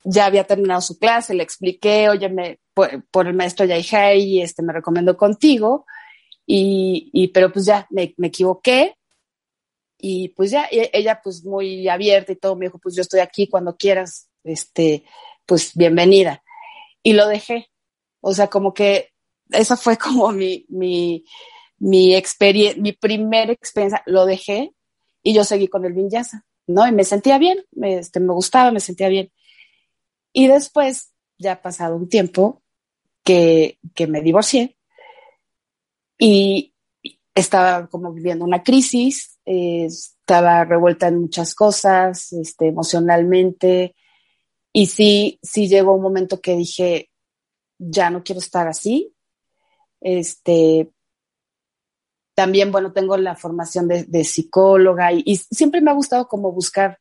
ya 0.04 0.26
había 0.26 0.44
terminado 0.44 0.80
su 0.80 0.98
clase, 0.98 1.34
le 1.34 1.42
expliqué, 1.42 2.08
oye, 2.08 2.28
me, 2.28 2.60
por, 2.74 3.26
el 3.26 3.34
maestro 3.34 3.66
Yaihai, 3.66 4.40
este, 4.40 4.62
me 4.62 4.72
recomendó 4.72 5.16
contigo, 5.16 5.86
y, 6.46 7.10
y 7.12 7.28
pero 7.28 7.52
pues 7.52 7.66
ya 7.66 7.86
me, 7.90 8.14
me 8.16 8.28
equivoqué, 8.28 8.96
y 10.04 10.30
pues 10.30 10.50
ya, 10.50 10.66
ella 10.70 11.20
pues 11.22 11.44
muy 11.44 11.88
abierta 11.88 12.32
y 12.32 12.36
todo, 12.36 12.56
me 12.56 12.66
dijo, 12.66 12.78
pues 12.78 12.96
yo 12.96 13.02
estoy 13.02 13.20
aquí 13.20 13.46
cuando 13.46 13.76
quieras, 13.76 14.28
este, 14.42 15.04
pues 15.46 15.76
bienvenida. 15.76 16.42
Y 17.04 17.12
lo 17.12 17.28
dejé. 17.28 17.70
O 18.20 18.34
sea, 18.34 18.48
como 18.48 18.74
que 18.74 19.10
esa 19.50 19.76
fue 19.76 19.96
como 19.96 20.32
mi, 20.32 20.66
mi, 20.68 21.24
mi 21.78 22.16
experiencia, 22.16 22.82
mi 22.82 22.90
primera 22.92 23.52
experiencia, 23.52 24.02
lo 24.06 24.26
dejé 24.26 24.74
y 25.22 25.34
yo 25.34 25.44
seguí 25.44 25.68
con 25.68 25.84
el 25.84 25.92
vinyasa, 25.92 26.44
¿no? 26.66 26.84
Y 26.84 26.90
me 26.90 27.04
sentía 27.04 27.38
bien, 27.38 27.64
me, 27.70 27.98
este, 27.98 28.18
me 28.18 28.32
gustaba, 28.32 28.72
me 28.72 28.80
sentía 28.80 29.08
bien. 29.08 29.30
Y 30.32 30.48
después, 30.48 31.12
ya 31.38 31.52
ha 31.52 31.62
pasado 31.62 31.94
un 31.94 32.08
tiempo 32.08 32.60
que, 33.22 33.78
que 33.94 34.08
me 34.08 34.20
divorcié 34.20 34.76
y 36.24 36.72
estaba 37.34 37.88
como 37.88 38.12
viviendo 38.12 38.44
una 38.44 38.62
crisis, 38.62 39.40
eh, 39.44 39.86
estaba 39.86 40.64
revuelta 40.64 41.08
en 41.08 41.22
muchas 41.22 41.52
cosas, 41.52 42.32
este, 42.32 42.68
emocionalmente, 42.68 43.96
y 44.72 44.86
sí, 44.86 45.40
sí 45.42 45.66
llegó 45.66 45.96
un 45.96 46.02
momento 46.02 46.40
que 46.40 46.54
dije, 46.54 47.10
ya 47.76 48.08
no 48.08 48.22
quiero 48.22 48.38
estar 48.38 48.68
así. 48.68 49.12
Este, 50.00 50.92
también, 52.34 52.70
bueno, 52.70 52.92
tengo 52.92 53.16
la 53.16 53.34
formación 53.34 53.88
de, 53.88 54.24
psicóloga 54.24 55.12
y, 55.12 55.34
siempre 55.36 55.80
me 55.80 55.90
ha 55.90 55.94
gustado 55.94 56.28
como 56.28 56.52
buscar 56.52 57.00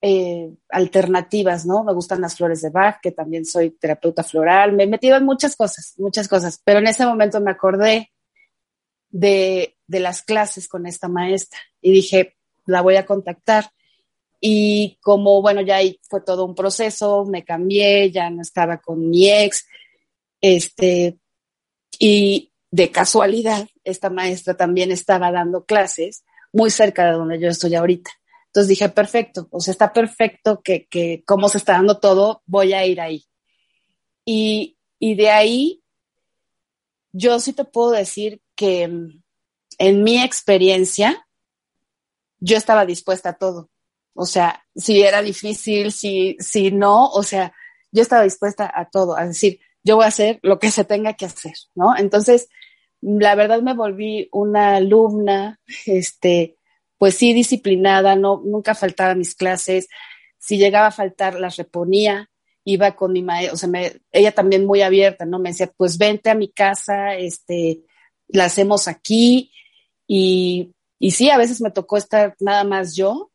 eh, 0.00 0.52
alternativas, 0.68 1.64
¿no? 1.64 1.84
Me 1.84 1.94
gustan 1.94 2.20
las 2.20 2.36
flores 2.36 2.60
de 2.60 2.70
Bach, 2.70 2.98
que 3.00 3.12
también 3.12 3.44
soy 3.44 3.70
terapeuta 3.70 4.24
floral, 4.24 4.72
me 4.72 4.82
he 4.82 4.88
metido 4.88 5.16
en 5.16 5.24
muchas 5.24 5.54
cosas, 5.54 5.94
muchas 5.98 6.26
cosas, 6.26 6.60
pero 6.64 6.80
en 6.80 6.88
ese 6.88 7.06
momento 7.06 7.40
me 7.40 7.52
acordé 7.52 8.11
de, 9.12 9.76
de 9.86 10.00
las 10.00 10.22
clases 10.22 10.66
con 10.66 10.86
esta 10.86 11.06
maestra 11.06 11.60
y 11.80 11.92
dije, 11.92 12.36
la 12.66 12.80
voy 12.80 12.96
a 12.96 13.06
contactar. 13.06 13.70
Y 14.40 14.98
como, 15.00 15.40
bueno, 15.40 15.60
ya 15.60 15.76
ahí 15.76 16.00
fue 16.02 16.20
todo 16.20 16.44
un 16.44 16.56
proceso, 16.56 17.24
me 17.24 17.44
cambié, 17.44 18.10
ya 18.10 18.28
no 18.28 18.42
estaba 18.42 18.78
con 18.78 19.08
mi 19.08 19.30
ex, 19.30 19.68
este, 20.40 21.16
y 21.96 22.52
de 22.72 22.90
casualidad, 22.90 23.68
esta 23.84 24.10
maestra 24.10 24.56
también 24.56 24.90
estaba 24.90 25.30
dando 25.30 25.64
clases 25.64 26.24
muy 26.52 26.70
cerca 26.70 27.06
de 27.06 27.12
donde 27.12 27.38
yo 27.38 27.48
estoy 27.48 27.74
ahorita. 27.76 28.10
Entonces 28.46 28.68
dije, 28.68 28.88
perfecto, 28.88 29.46
o 29.50 29.60
sea, 29.60 29.72
está 29.72 29.92
perfecto 29.92 30.60
que, 30.62 30.86
que 30.86 31.22
cómo 31.24 31.48
se 31.48 31.58
está 31.58 31.74
dando 31.74 32.00
todo, 32.00 32.42
voy 32.46 32.72
a 32.72 32.84
ir 32.84 33.00
ahí. 33.00 33.24
Y, 34.24 34.76
y 34.98 35.14
de 35.14 35.30
ahí, 35.30 35.82
yo 37.12 37.38
sí 37.40 37.52
te 37.52 37.64
puedo 37.64 37.92
decir 37.92 38.40
que 38.62 38.88
en 39.78 40.04
mi 40.04 40.22
experiencia, 40.22 41.26
yo 42.38 42.56
estaba 42.56 42.86
dispuesta 42.86 43.30
a 43.30 43.32
todo. 43.32 43.70
O 44.14 44.24
sea, 44.24 44.64
si 44.76 45.02
era 45.02 45.20
difícil, 45.20 45.90
si, 45.90 46.36
si 46.38 46.70
no, 46.70 47.08
o 47.08 47.24
sea, 47.24 47.52
yo 47.90 48.02
estaba 48.02 48.22
dispuesta 48.22 48.70
a 48.72 48.88
todo, 48.88 49.16
a 49.16 49.26
decir, 49.26 49.58
yo 49.82 49.96
voy 49.96 50.04
a 50.04 50.08
hacer 50.08 50.38
lo 50.42 50.60
que 50.60 50.70
se 50.70 50.84
tenga 50.84 51.14
que 51.14 51.24
hacer, 51.24 51.54
¿no? 51.74 51.96
Entonces, 51.96 52.48
la 53.00 53.34
verdad 53.34 53.62
me 53.62 53.74
volví 53.74 54.28
una 54.30 54.76
alumna, 54.76 55.58
este, 55.86 56.56
pues 56.98 57.16
sí, 57.16 57.32
disciplinada, 57.32 58.14
no, 58.14 58.42
nunca 58.44 58.76
faltaba 58.76 59.16
mis 59.16 59.34
clases, 59.34 59.88
si 60.38 60.56
llegaba 60.56 60.86
a 60.86 60.92
faltar 60.92 61.40
las 61.40 61.56
reponía, 61.56 62.30
iba 62.62 62.94
con 62.94 63.12
mi 63.12 63.22
maestra, 63.22 63.54
o 63.54 63.56
sea, 63.56 63.68
me, 63.68 64.02
ella 64.12 64.30
también 64.30 64.66
muy 64.66 64.82
abierta, 64.82 65.24
¿no? 65.24 65.40
Me 65.40 65.50
decía, 65.50 65.72
pues 65.76 65.98
vente 65.98 66.30
a 66.30 66.36
mi 66.36 66.52
casa, 66.52 67.16
este, 67.16 67.82
la 68.32 68.46
hacemos 68.46 68.88
aquí, 68.88 69.52
y, 70.06 70.74
y 70.98 71.12
sí, 71.12 71.30
a 71.30 71.38
veces 71.38 71.60
me 71.60 71.70
tocó 71.70 71.96
estar 71.96 72.34
nada 72.40 72.64
más 72.64 72.94
yo, 72.94 73.30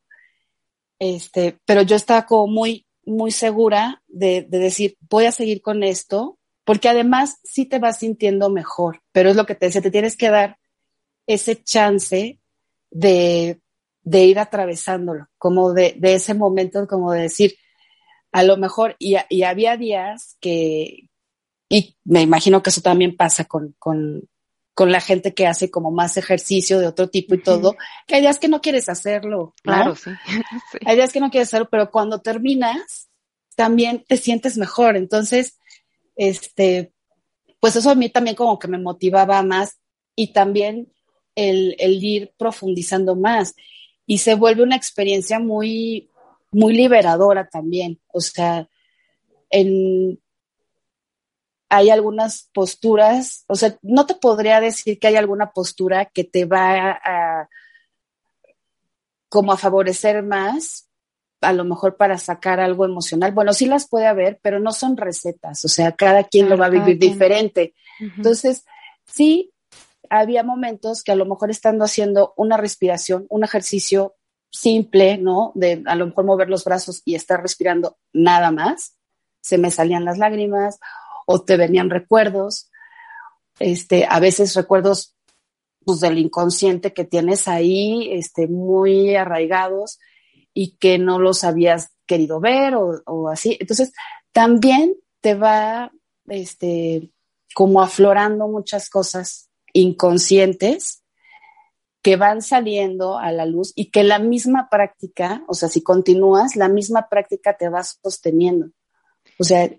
este, 1.00 1.60
pero 1.66 1.82
yo 1.82 1.96
estaba 1.96 2.26
como 2.26 2.48
muy, 2.48 2.86
muy 3.06 3.32
segura 3.32 4.04
de, 4.08 4.44
de, 4.44 4.60
decir, 4.60 4.98
voy 5.10 5.26
a 5.26 5.32
seguir 5.32 5.62
con 5.62 5.84
esto, 5.84 6.38
porque 6.66 6.90
además 6.90 7.40
sí 7.44 7.66
te 7.66 7.80
vas 7.80 8.00
sintiendo 8.00 8.50
mejor, 8.50 9.02
pero 9.12 9.30
es 9.30 9.36
lo 9.36 9.46
que 9.46 9.56
te 9.56 9.68
decía, 9.68 9.82
te 9.82 9.92
tienes 9.92 10.18
que 10.18 10.30
dar 10.30 10.58
ese 11.26 11.62
chance 11.64 12.40
de, 12.90 13.62
de 14.02 14.26
ir 14.26 14.40
atravesándolo, 14.40 15.28
como 15.38 15.74
de, 15.74 15.96
de, 15.98 16.16
ese 16.16 16.34
momento, 16.34 16.88
como 16.88 17.12
de 17.12 17.24
decir, 17.24 17.56
a 18.32 18.44
lo 18.44 18.58
mejor, 18.58 18.96
y, 19.00 19.16
y 19.30 19.44
había 19.44 19.78
días 19.78 20.38
que, 20.40 21.10
y 21.70 21.98
me 22.06 22.22
imagino 22.22 22.64
que 22.64 22.70
eso 22.70 22.82
también 22.82 23.16
pasa 23.16 23.46
con, 23.46 23.76
con, 23.78 24.28
con 24.78 24.92
la 24.92 25.02
gente 25.02 25.34
que 25.34 25.48
hace 25.48 25.72
como 25.72 25.90
más 25.90 26.18
ejercicio 26.18 26.78
de 26.78 26.86
otro 26.86 27.10
tipo 27.10 27.34
y 27.34 27.42
todo, 27.42 27.76
que 28.06 28.14
hay 28.14 28.22
días 28.22 28.38
que 28.38 28.48
no 28.48 28.62
quieres 28.62 28.90
hacerlo. 28.90 29.56
Claro, 29.64 29.96
sí. 29.96 30.12
Hay 30.86 30.96
días 30.96 31.12
que 31.12 31.20
no 31.20 31.32
quieres 31.32 31.50
hacerlo, 31.50 31.68
pero 31.72 31.90
cuando 31.90 32.22
terminas, 32.22 33.10
también 33.56 34.06
te 34.08 34.18
sientes 34.18 34.56
mejor. 34.56 34.96
Entonces, 34.96 35.58
este, 36.16 36.94
pues 37.60 37.76
eso 37.76 37.90
a 37.90 37.96
mí 37.96 38.10
también 38.10 38.36
como 38.36 38.60
que 38.60 38.68
me 38.68 38.78
motivaba 38.78 39.42
más 39.42 39.80
y 40.16 40.32
también 40.32 40.94
el, 41.34 41.76
el 41.80 42.04
ir 42.04 42.36
profundizando 42.38 43.16
más. 43.16 43.56
Y 44.06 44.20
se 44.20 44.36
vuelve 44.36 44.62
una 44.62 44.76
experiencia 44.76 45.40
muy, 45.40 46.12
muy 46.52 46.76
liberadora 46.76 47.50
también. 47.50 48.00
O 48.10 48.22
sea, 48.22 48.70
en, 49.50 50.20
hay 51.70 51.90
algunas 51.90 52.50
posturas, 52.54 53.44
o 53.48 53.56
sea, 53.56 53.78
no 53.82 54.06
te 54.06 54.16
podría 54.16 54.62
decir 54.62 55.00
que 55.00 55.08
hay 55.08 55.16
alguna 55.16 55.52
postura 55.52 56.06
que 56.06 56.24
te 56.24 56.46
va 56.46 56.92
a 57.04 57.50
como 59.30 59.52
a 59.52 59.58
favorecer 59.58 60.24
más, 60.24 60.90
a 61.42 61.54
lo 61.54 61.66
mejor 61.66 61.98
para 61.98 62.18
sacar 62.18 62.60
algo 62.60 62.86
emocional. 62.86 63.34
Bueno, 63.34 63.54
sí 63.54 63.66
las 63.66 63.88
puede 63.88 64.08
haber, 64.08 64.40
pero 64.42 64.60
no 64.60 64.72
son 64.72 64.98
recetas, 64.98 65.64
o 65.66 65.68
sea, 65.68 65.92
cada 65.92 66.24
quien 66.24 66.50
lo 66.50 66.58
va 66.58 66.68
a 66.68 66.72
vivir 66.72 66.98
diferente. 66.98 67.74
Entonces, 68.00 68.64
sí, 69.06 69.52
había 70.10 70.44
momentos 70.44 71.04
que 71.04 71.12
a 71.12 71.16
lo 71.16 71.26
mejor 71.26 71.52
estando 71.52 71.84
haciendo 71.84 72.34
una 72.38 72.58
respiración, 72.58 73.26
un 73.30 73.44
ejercicio 73.44 74.16
simple, 74.50 75.18
¿no? 75.18 75.52
De 75.56 75.84
a 75.86 75.96
lo 75.96 76.08
mejor 76.08 76.26
mover 76.26 76.50
los 76.50 76.64
brazos 76.64 77.02
y 77.06 77.16
estar 77.16 77.42
respirando 77.42 77.98
nada 78.14 78.52
más, 78.52 78.98
se 79.42 79.58
me 79.58 79.72
salían 79.72 80.06
las 80.06 80.18
lágrimas 80.18 80.80
o 81.30 81.44
te 81.44 81.58
venían 81.58 81.90
recuerdos, 81.90 82.72
este, 83.60 84.06
a 84.10 84.20
veces 84.20 84.56
recuerdos 84.56 85.16
pues, 85.86 86.00
del 86.00 86.18
inconsciente 86.18 86.94
que 86.94 87.04
tienes 87.04 87.48
ahí, 87.48 88.10
este, 88.14 88.48
muy 88.48 89.16
arraigados 89.16 90.00
y 90.54 90.78
que 90.78 90.98
no 90.98 91.20
los 91.20 91.44
habías 91.44 91.90
querido 92.06 92.40
ver 92.40 92.76
o, 92.76 93.02
o 93.06 93.30
así. 93.30 93.58
Entonces, 93.60 93.92
también 94.32 94.96
te 95.20 95.36
va, 95.36 95.92
este, 96.28 97.12
como 97.54 97.82
aflorando 97.82 98.48
muchas 98.48 98.90
cosas 98.90 99.50
inconscientes 99.74 101.04
que 102.02 102.16
van 102.16 102.42
saliendo 102.42 103.18
a 103.18 103.34
la 103.34 103.46
luz 103.46 103.74
y 103.76 103.92
que 103.92 104.04
la 104.04 104.20
misma 104.20 104.70
práctica, 104.70 105.44
o 105.48 105.54
sea, 105.54 105.68
si 105.68 105.84
continúas, 105.84 106.56
la 106.56 106.70
misma 106.70 107.10
práctica 107.10 107.58
te 107.58 107.68
va 107.68 107.84
sosteniendo. 107.84 108.68
O 109.40 109.44
sea, 109.44 109.70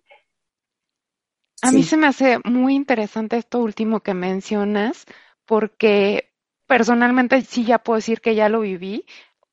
a 1.62 1.72
mí 1.72 1.82
se 1.82 1.96
me 1.96 2.06
hace 2.06 2.38
muy 2.44 2.74
interesante 2.74 3.36
esto 3.36 3.58
último 3.58 4.00
que 4.00 4.14
mencionas, 4.14 5.06
porque 5.44 6.32
personalmente 6.66 7.40
sí 7.42 7.64
ya 7.64 7.78
puedo 7.78 7.96
decir 7.96 8.20
que 8.20 8.34
ya 8.34 8.48
lo 8.48 8.60
viví. 8.60 9.04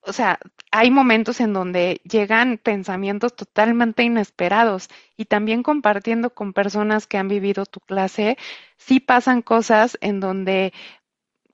O 0.02 0.14
sea, 0.14 0.40
hay 0.72 0.92
momentos 0.92 1.40
en 1.40 1.54
donde 1.54 2.02
llegan 2.04 2.60
pensamientos 2.60 3.36
totalmente 3.36 4.04
inesperados 4.04 4.88
y 5.18 5.26
también 5.26 5.64
compartiendo 5.64 6.30
con 6.30 6.54
personas 6.54 7.08
que 7.08 7.18
han 7.18 7.28
vivido 7.28 7.66
tu 7.66 7.80
clase, 7.80 8.38
sí 8.78 9.00
pasan 9.00 9.42
cosas 9.42 9.98
en 10.02 10.20
donde, 10.20 10.74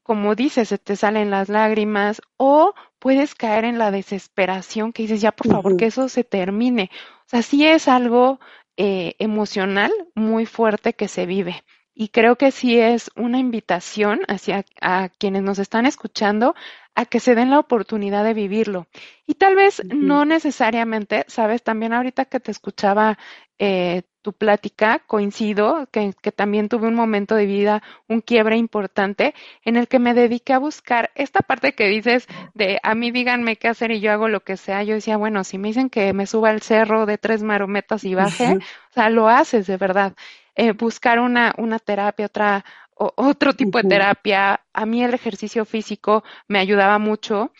como 0.03 0.35
dices, 0.35 0.67
se 0.67 0.77
te 0.77 0.97
salen 0.97 1.29
las 1.29 1.47
lágrimas 1.47 2.21
o 2.35 2.73
puedes 2.99 3.35
caer 3.35 3.63
en 3.63 3.77
la 3.77 3.89
desesperación 3.89 4.91
que 4.91 5.03
dices, 5.03 5.21
ya 5.21 5.31
por 5.31 5.47
favor, 5.47 5.77
que 5.77 5.85
eso 5.85 6.09
se 6.09 6.25
termine. 6.25 6.89
O 7.25 7.29
sea, 7.29 7.41
sí 7.43 7.65
es 7.65 7.87
algo 7.87 8.41
eh, 8.77 9.15
emocional 9.19 9.91
muy 10.15 10.45
fuerte 10.45 10.93
que 10.93 11.07
se 11.07 11.25
vive. 11.25 11.63
Y 11.93 12.09
creo 12.09 12.37
que 12.37 12.51
sí 12.51 12.79
es 12.79 13.11
una 13.15 13.37
invitación 13.37 14.21
hacia 14.27 14.65
a 14.81 15.09
quienes 15.09 15.43
nos 15.43 15.59
están 15.59 15.85
escuchando 15.85 16.55
a 16.95 17.05
que 17.05 17.19
se 17.19 17.35
den 17.35 17.49
la 17.49 17.59
oportunidad 17.59 18.23
de 18.23 18.33
vivirlo. 18.33 18.87
Y 19.25 19.35
tal 19.35 19.55
vez 19.55 19.81
no 19.85 20.25
necesariamente, 20.25 21.25
sabes, 21.27 21.63
también 21.63 21.93
ahorita 21.93 22.25
que 22.25 22.39
te 22.39 22.51
escuchaba 22.51 23.17
eh, 23.59 24.03
tu 24.21 24.33
plática, 24.33 24.99
coincido 25.07 25.87
que, 25.91 26.13
que, 26.21 26.31
también 26.31 26.69
tuve 26.69 26.87
un 26.87 26.95
momento 26.95 27.35
de 27.35 27.45
vida, 27.45 27.81
un 28.07 28.21
quiebre 28.21 28.57
importante, 28.57 29.33
en 29.63 29.77
el 29.77 29.87
que 29.87 29.99
me 29.99 30.13
dediqué 30.13 30.53
a 30.53 30.59
buscar 30.59 31.11
esta 31.15 31.41
parte 31.41 31.73
que 31.73 31.87
dices 31.87 32.27
de 32.53 32.79
a 32.83 32.93
mí 32.93 33.11
díganme 33.11 33.55
qué 33.55 33.67
hacer 33.67 33.91
y 33.91 33.99
yo 33.99 34.11
hago 34.11 34.27
lo 34.27 34.41
que 34.41 34.57
sea. 34.57 34.83
Yo 34.83 34.95
decía, 34.95 35.17
bueno, 35.17 35.43
si 35.43 35.57
me 35.57 35.69
dicen 35.69 35.89
que 35.89 36.13
me 36.13 36.27
suba 36.27 36.49
al 36.49 36.61
cerro 36.61 37.05
de 37.05 37.17
tres 37.17 37.41
marometas 37.41 38.03
y 38.03 38.15
baje, 38.15 38.57
o 38.57 38.93
sea, 38.93 39.09
lo 39.09 39.27
haces 39.27 39.65
de 39.67 39.77
verdad. 39.77 40.13
Eh, 40.55 40.73
buscar 40.73 41.19
una, 41.19 41.53
una 41.57 41.79
terapia, 41.79 42.25
otra, 42.25 42.65
otro 42.93 43.53
tipo 43.53 43.81
de 43.81 43.89
terapia. 43.89 44.61
A 44.73 44.85
mí 44.85 45.03
el 45.03 45.13
ejercicio 45.13 45.65
físico 45.65 46.23
me 46.47 46.59
ayudaba 46.59 46.99
mucho. 46.99 47.51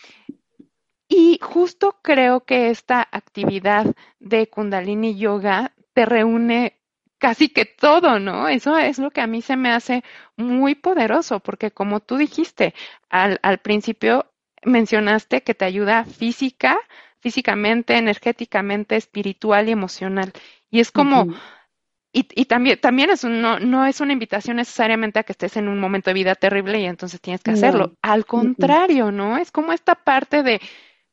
Y 1.08 1.38
justo 1.42 1.98
creo 2.02 2.44
que 2.44 2.70
esta 2.70 3.06
actividad 3.10 3.86
de 4.18 4.48
Kundalini 4.48 5.16
Yoga 5.18 5.72
te 5.92 6.06
reúne 6.06 6.78
casi 7.18 7.50
que 7.50 7.66
todo, 7.66 8.18
¿no? 8.18 8.48
Eso 8.48 8.76
es 8.78 8.98
lo 8.98 9.10
que 9.10 9.20
a 9.20 9.26
mí 9.26 9.42
se 9.42 9.56
me 9.56 9.70
hace 9.70 10.02
muy 10.36 10.74
poderoso, 10.74 11.40
porque 11.40 11.70
como 11.70 12.00
tú 12.00 12.16
dijiste 12.16 12.74
al, 13.10 13.38
al 13.42 13.58
principio, 13.58 14.26
mencionaste 14.64 15.42
que 15.42 15.54
te 15.54 15.64
ayuda 15.64 16.04
física, 16.04 16.78
físicamente, 17.20 17.96
energéticamente, 17.96 18.96
espiritual 18.96 19.68
y 19.68 19.72
emocional. 19.72 20.32
Y 20.70 20.80
es 20.80 20.90
como, 20.90 21.28
y, 22.12 22.28
y, 22.34 22.44
también, 22.44 22.78
también 22.78 23.10
es 23.10 23.24
no, 23.24 23.58
no 23.58 23.86
es 23.86 24.00
una 24.00 24.12
invitación 24.12 24.58
necesariamente 24.58 25.18
a 25.18 25.22
que 25.22 25.32
estés 25.32 25.56
en 25.56 25.68
un 25.68 25.80
momento 25.80 26.10
de 26.10 26.14
vida 26.14 26.34
terrible 26.34 26.78
y 26.80 26.84
entonces 26.84 27.20
tienes 27.20 27.42
que 27.42 27.52
hacerlo. 27.52 27.94
Al 28.02 28.26
contrario, 28.26 29.10
¿no? 29.10 29.38
Es 29.38 29.50
como 29.50 29.72
esta 29.72 29.94
parte 29.94 30.42
de 30.42 30.60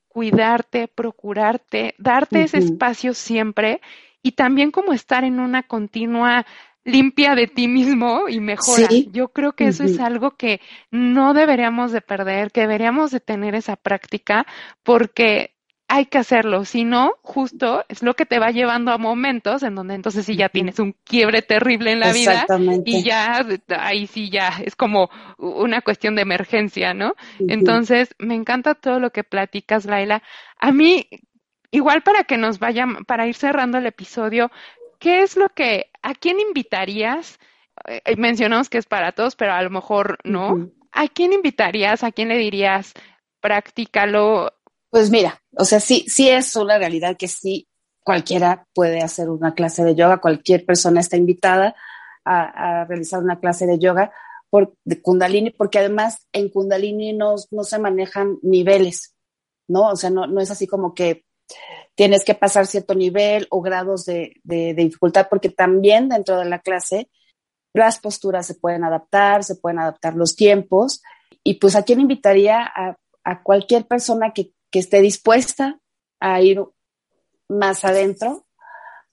cuidarte, 0.10 0.90
procurarte, 0.90 1.96
darte 1.98 2.44
ese 2.44 2.58
espacio 2.58 3.14
siempre 3.14 3.80
y 4.22 4.34
también 4.34 4.72
como 4.72 4.92
estar 4.92 5.24
en 5.24 5.40
una 5.40 5.64
continua 5.64 6.46
limpia 6.84 7.36
de 7.36 7.48
ti 7.48 7.68
mismo 7.68 8.28
y 8.28 8.42
mejora. 8.42 8.88
Yo 9.12 9.30
creo 9.30 9.54
que 9.54 9.68
eso 9.68 9.84
es 9.84 10.00
algo 10.00 10.32
que 10.32 10.60
no 10.92 11.34
deberíamos 11.34 11.92
de 11.92 12.02
perder, 12.02 12.52
que 12.52 12.62
deberíamos 12.62 13.12
de 13.12 13.20
tener 13.20 13.56
esa 13.56 13.76
práctica 13.76 14.46
porque 14.84 15.56
hay 15.92 16.06
que 16.06 16.20
hacerlo, 16.20 16.66
si 16.66 16.86
no, 16.86 17.16
justo 17.24 17.84
es 17.90 18.04
lo 18.04 18.14
que 18.14 18.28
te 18.28 18.38
va 18.38 18.52
llevando 18.52 18.92
a 18.92 19.00
momentos 19.00 19.64
en 19.64 19.74
donde 19.74 19.96
entonces 19.96 20.24
sí 20.24 20.36
ya 20.36 20.48
tienes 20.48 20.78
un 20.78 20.96
quiebre 21.04 21.42
terrible 21.42 21.92
en 21.92 22.00
la 22.00 22.14
vida 22.14 22.46
y 22.86 23.04
ya 23.04 23.44
ahí 23.80 24.06
sí 24.06 24.30
ya 24.30 24.54
es 24.64 24.76
como 24.76 25.10
una 25.40 25.82
cuestión 25.82 26.16
de 26.16 26.22
emergencia, 26.22 26.94
¿no? 26.94 27.16
Entonces, 27.40 28.14
me 28.20 28.36
encanta 28.36 28.76
todo 28.76 29.00
lo 29.00 29.10
que 29.10 29.24
platicas, 29.24 29.86
Laila. 29.86 30.22
A 30.60 30.72
mí, 30.72 31.08
igual 31.72 32.04
para 32.04 32.24
que 32.24 32.38
nos 32.38 32.60
vayan, 32.60 33.04
para 33.06 33.26
ir 33.26 33.36
cerrando 33.36 33.80
el 33.80 33.88
episodio, 33.88 34.52
¿qué 35.00 35.24
es 35.24 35.38
lo 35.38 35.50
que, 35.50 35.90
a 36.04 36.14
quién 36.14 36.40
invitarías? 36.40 37.40
Eh, 37.88 38.16
mencionamos 38.16 38.70
que 38.70 38.78
es 38.78 38.86
para 38.86 39.12
todos, 39.14 39.36
pero 39.36 39.54
a 39.54 39.64
lo 39.64 39.72
mejor 39.72 40.20
no. 40.24 40.70
¿A 40.92 41.08
quién 41.08 41.34
invitarías? 41.34 42.04
¿A 42.04 42.12
quién 42.12 42.28
le 42.28 42.38
dirías? 42.38 42.94
Practícalo, 43.42 44.54
pues 44.90 45.10
mira, 45.10 45.42
o 45.56 45.66
sea, 45.66 45.80
sí, 45.80 46.06
sí 46.08 46.30
es 46.30 46.56
una 46.56 46.78
realidad 46.78 47.18
que 47.18 47.28
sí 47.28 47.68
cualquiera 48.04 48.66
puede 48.74 49.02
hacer 49.02 49.30
una 49.30 49.54
clase 49.54 49.84
de 49.84 49.96
yoga, 49.96 50.22
cualquier 50.22 50.66
persona 50.66 51.00
está 51.00 51.18
invitada 51.18 51.76
a, 52.26 52.86
realizar 52.86 53.22
una 53.22 53.40
clase 53.40 53.66
de 53.66 53.80
yoga 53.80 54.12
por, 54.50 54.74
de 54.84 55.02
Kundalini, 55.02 55.52
porque 55.52 55.80
además 55.80 56.28
en 56.32 56.50
Kundalini 56.50 57.14
no, 57.14 57.36
no 57.52 57.64
se 57.64 57.80
manejan 57.80 58.38
niveles, 58.42 59.16
¿no? 59.68 59.90
O 59.90 59.96
sea, 59.96 60.10
no, 60.10 60.28
no 60.28 60.42
es 60.42 60.52
así 60.52 60.68
como 60.68 60.94
que 60.94 61.24
tienes 61.96 62.24
que 62.24 62.36
pasar 62.36 62.66
cierto 62.68 62.96
nivel 62.96 63.48
o 63.50 63.62
grados 63.62 64.06
de, 64.06 64.34
de, 64.44 64.74
dificultad, 64.74 65.28
porque 65.30 65.50
también 65.50 66.10
dentro 66.10 66.38
de 66.38 66.46
la 66.46 66.60
clase 66.60 67.10
las 67.74 68.00
posturas 68.00 68.48
se 68.48 68.56
pueden 68.56 68.84
adaptar, 68.84 69.44
se 69.44 69.56
pueden 69.56 69.80
adaptar 69.80 70.16
los 70.16 70.36
tiempos. 70.36 71.02
Y 71.44 71.56
pues 71.56 71.76
a 71.76 71.84
quién 71.84 72.00
invitaría 72.00 72.64
a, 72.64 72.98
a 73.24 73.44
cualquier 73.44 73.86
persona 73.86 74.32
que 74.34 74.52
que 74.72 74.80
esté 74.80 75.02
dispuesta 75.02 75.80
a 76.20 76.42
ir 76.42 76.64
más 77.48 77.84
adentro, 77.84 78.46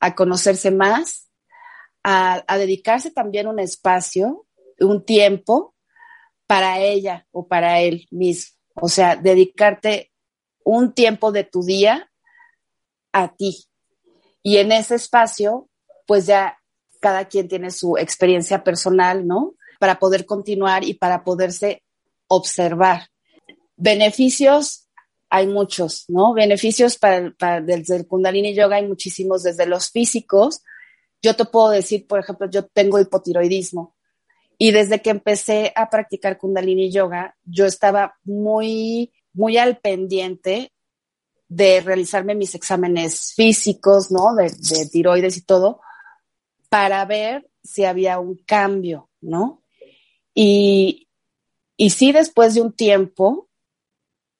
a 0.01 0.14
conocerse 0.14 0.71
más, 0.71 1.29
a, 2.05 2.45
dedicarse 2.59 3.11
también 3.11 3.49
un 3.49 3.59
espacio, 3.59 4.47
un 4.79 5.05
tiempo 5.05 5.75
para 6.47 6.81
ella 6.81 7.27
o 7.33 7.49
para 7.49 7.81
él 7.81 8.07
mismo. 8.11 8.57
O 8.75 8.88
sea, 8.88 9.16
dedicarte 9.16 10.12
un 10.64 10.92
tiempo 10.92 11.33
de 11.33 11.45
tu 11.45 11.62
día 11.62 12.11
a 13.12 13.35
ti. 13.35 13.66
Y 14.42 14.59
en 14.59 14.71
ese 14.71 14.95
espacio, 14.95 15.69
pues 16.07 16.27
ya 16.27 16.59
cada 17.01 17.25
quien 17.27 17.49
tiene 17.49 17.71
su 17.71 17.97
experiencia 17.97 18.62
personal, 18.62 19.27
¿no? 19.27 19.55
Para 19.81 19.99
poder 19.99 20.27
continuar 20.27 20.85
y 20.85 20.95
para 20.95 21.25
poderse 21.25 21.83
observar. 22.29 23.09
Beneficios 23.77 24.86
hay 25.29 25.47
muchos, 25.47 26.05
¿no? 26.09 26.35
Beneficios 26.35 26.99
para, 26.99 27.33
para, 27.39 27.61
desde 27.61 27.97
el 27.97 28.07
Kundalini 28.07 28.55
Yoga 28.55 28.77
hay 28.77 28.87
muchísimos, 28.87 29.43
desde 29.43 29.67
los 29.67 29.91
físicos. 29.91 30.62
Yo 31.23 31.35
te 31.35 31.45
puedo 31.45 31.71
decir, 31.71 32.07
por 32.07 32.21
ejemplo, 32.21 32.49
yo 32.51 32.67
tengo 32.67 33.01
hipotiroidismo 33.01 33.97
y 34.59 34.71
desde 34.71 35.03
que 35.03 35.11
empecé 35.11 35.73
a 35.75 35.91
practicar 35.91 36.39
Kundalini 36.39 36.91
Yoga, 36.91 37.37
yo 37.45 37.67
estaba 37.67 38.17
muy, 38.25 39.12
muy 39.33 39.59
al 39.59 39.79
pendiente 39.79 40.73
de 41.49 41.81
realizarme 41.81 42.35
mis 42.35 42.55
exámenes 42.55 43.35
físicos, 43.35 44.11
¿no? 44.11 44.35
De, 44.35 44.45
de 44.45 44.89
tiroides 44.91 45.37
y 45.37 45.43
todo, 45.43 45.81
para 46.69 47.05
ver 47.05 47.49
si 47.62 47.85
había 47.85 48.19
un 48.19 48.37
cambio, 48.37 49.11
¿no? 49.21 49.62
Y, 50.35 51.09
y 51.77 51.91
sí, 51.91 52.12
después 52.12 52.55
de 52.55 52.62
un 52.62 52.73
tiempo, 52.73 53.49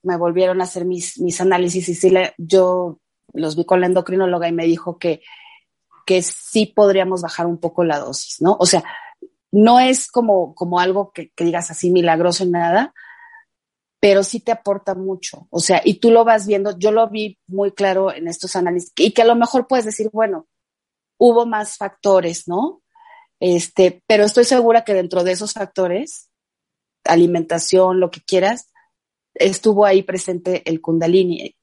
me 0.07 0.17
volvieron 0.17 0.61
a 0.61 0.65
hacer 0.65 0.85
mis, 0.85 1.19
mis 1.21 1.41
análisis 1.41 1.89
y 1.89 1.95
sí, 1.95 2.15
yo 2.39 3.01
los 3.33 3.57
vi 3.57 3.65
con 3.65 3.81
la 3.81 3.87
endocrinóloga 3.87 4.49
y 4.49 4.53
me 4.53 4.65
dijo 4.65 4.99
que, 4.99 5.23
que 6.07 6.23
sí 6.23 6.67
podríamos 6.67 7.23
bajar 7.23 7.47
un 7.47 7.59
poco 7.59 7.85
la 7.85 7.99
dosis, 7.99 8.41
¿no? 8.41 8.57
O 8.59 8.67
sea, 8.67 8.85
no 9.53 9.81
es 9.81 10.09
como, 10.09 10.55
como 10.55 10.81
algo 10.81 11.13
que, 11.13 11.31
que 11.31 11.45
digas 11.45 11.71
así 11.71 11.91
milagroso 11.91 12.45
en 12.45 12.53
nada, 12.53 12.95
pero 14.01 14.23
sí 14.23 14.41
te 14.41 14.53
aporta 14.53 14.95
mucho. 14.95 15.49
O 15.51 15.61
sea, 15.61 15.83
y 15.85 15.95
tú 15.95 16.11
lo 16.11 16.25
vas 16.25 16.47
viendo, 16.47 16.79
yo 16.79 16.93
lo 16.93 17.09
vi 17.09 17.39
muy 17.49 17.73
claro 17.73 18.13
en 18.13 18.29
estos 18.29 18.55
análisis, 18.55 18.93
y 18.97 19.13
que 19.13 19.23
a 19.23 19.27
lo 19.27 19.35
mejor 19.35 19.67
puedes 19.67 19.85
decir, 19.85 20.11
bueno, 20.13 20.47
hubo 21.19 21.47
más 21.47 21.77
factores, 21.77 22.47
¿no? 22.47 22.83
Este, 23.41 24.03
pero 24.07 24.25
estoy 24.25 24.45
segura 24.45 24.85
que 24.85 24.95
dentro 24.95 25.25
de 25.25 25.33
esos 25.33 25.53
factores, 25.53 26.31
alimentación, 27.05 28.01
lo 28.01 28.11
que 28.11 28.21
quieras, 28.21 28.73
estuvo 29.39 29.85
ahí 29.85 30.03
presente 30.03 30.63
el 30.69 30.81
kundalini. 30.81 31.57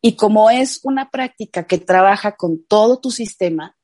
Y 0.00 0.16
como 0.16 0.50
es 0.50 0.80
una 0.84 1.10
práctica 1.10 1.66
que 1.66 1.78
trabaja 1.78 2.36
con 2.36 2.64
todo 2.64 3.00
tu 3.00 3.10
sistema, 3.10 3.76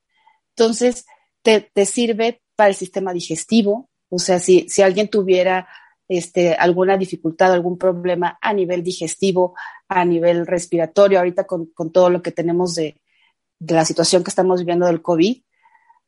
entonces 0.56 1.04
te, 1.42 1.70
sirve 1.86 2.42
para 2.54 2.70
el 2.70 2.76
sistema 2.76 3.12
digestivo. 3.12 3.90
O 4.08 4.18
sea, 4.18 4.38
si, 4.38 4.68
si 4.68 4.82
alguien 4.82 5.08
tuviera 5.08 5.68
este, 6.08 6.54
alguna 6.54 6.96
dificultad, 6.96 7.52
algún 7.52 7.78
problema 7.78 8.38
a 8.40 8.52
nivel 8.52 8.82
digestivo, 8.82 9.54
a 9.88 10.04
nivel 10.04 10.46
respiratorio, 10.46 11.18
ahorita 11.18 11.44
con, 11.44 11.72
todo 11.92 12.10
lo 12.10 12.22
que 12.22 12.32
tenemos 12.32 12.74
de, 12.74 13.00
la 13.60 13.84
situación 13.84 14.22
que 14.22 14.30
estamos 14.30 14.60
viviendo 14.60 14.86
del 14.86 15.02
COVID, 15.02 15.42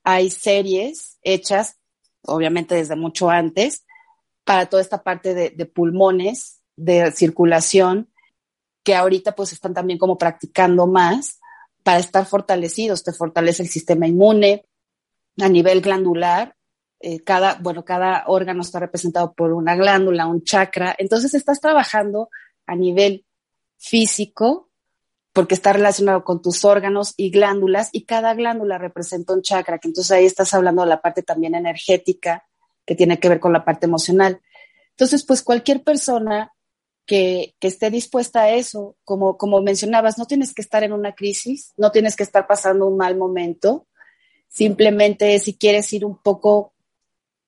hay 0.03 0.31
series 0.31 1.19
hechas, 1.23 1.79
obviamente 2.23 2.75
desde 2.75 2.97
mucho 2.97 3.31
antes, 3.31 3.87
para 4.45 4.67
toda 4.67 4.83
esta 4.83 5.03
parte 5.03 5.35
de, 5.35 5.67
pulmones, 5.67 6.54
de 6.77 7.11
circulación, 7.13 8.11
que 8.83 8.95
ahorita 8.95 9.35
pues 9.35 9.53
están 9.53 9.75
también 9.75 9.99
como 9.99 10.19
practicando 10.19 10.87
más 10.87 11.41
para 11.83 11.99
estar 11.99 12.27
fortalecidos. 12.27 13.03
Te 13.03 13.13
fortalece 13.13 13.63
el 13.63 13.69
sistema 13.69 14.07
inmune 14.07 14.67
a 15.41 15.49
nivel 15.49 15.81
glandular. 15.81 16.57
Eh, 17.01 17.21
cada, 17.23 17.55
bueno, 17.61 17.85
cada 17.85 18.25
órgano 18.27 18.63
está 18.63 18.81
representado 18.81 19.33
por 19.35 19.53
una 19.53 19.75
glándula, 19.77 20.27
un 20.27 20.43
chakra. 20.43 20.95
Entonces 20.99 21.35
estás 21.35 21.61
trabajando 21.61 22.31
a 22.67 22.75
nivel 22.77 23.27
físico, 23.77 24.71
porque 25.35 25.55
está 25.55 25.73
relacionado 25.73 26.25
con 26.25 26.41
tus 26.41 26.65
órganos 26.65 27.13
y 27.17 27.31
glándulas, 27.31 27.91
y 27.93 28.05
cada 28.05 28.35
glándula 28.35 28.79
representa 28.79 29.35
un 29.35 29.43
chakra, 29.43 29.79
que 29.79 29.89
entonces 29.89 30.13
ahí 30.13 30.25
estás 30.25 30.55
hablando 30.55 30.83
de 30.83 30.89
la 30.89 31.03
parte 31.03 31.23
también 31.23 31.55
energética, 31.55 32.45
que 32.87 32.95
tiene 32.95 33.19
que 33.19 33.29
ver 33.29 33.41
con 33.41 33.53
la 33.53 33.65
parte 33.65 33.87
emocional. 33.87 34.41
Entonces, 34.91 35.27
pues 35.27 35.43
cualquier 35.43 35.83
persona 35.83 36.54
que, 37.07 37.55
esté 37.61 37.91
dispuesta 37.91 38.43
a 38.43 38.51
eso, 38.51 38.97
como, 39.05 39.37
como 39.37 39.63
mencionabas, 39.63 40.19
no 40.19 40.27
tienes 40.27 40.55
que 40.55 40.63
estar 40.63 40.83
en 40.83 40.93
una 40.93 41.15
crisis, 41.15 41.73
no 41.77 41.91
tienes 41.91 42.17
que 42.17 42.23
estar 42.23 42.47
pasando 42.47 42.87
un 42.87 42.97
mal 42.97 43.17
momento, 43.17 43.87
simplemente 44.49 45.39
si 45.41 45.57
quieres 45.57 45.93
ir 45.93 46.05
un 46.05 46.19
poco 46.19 46.75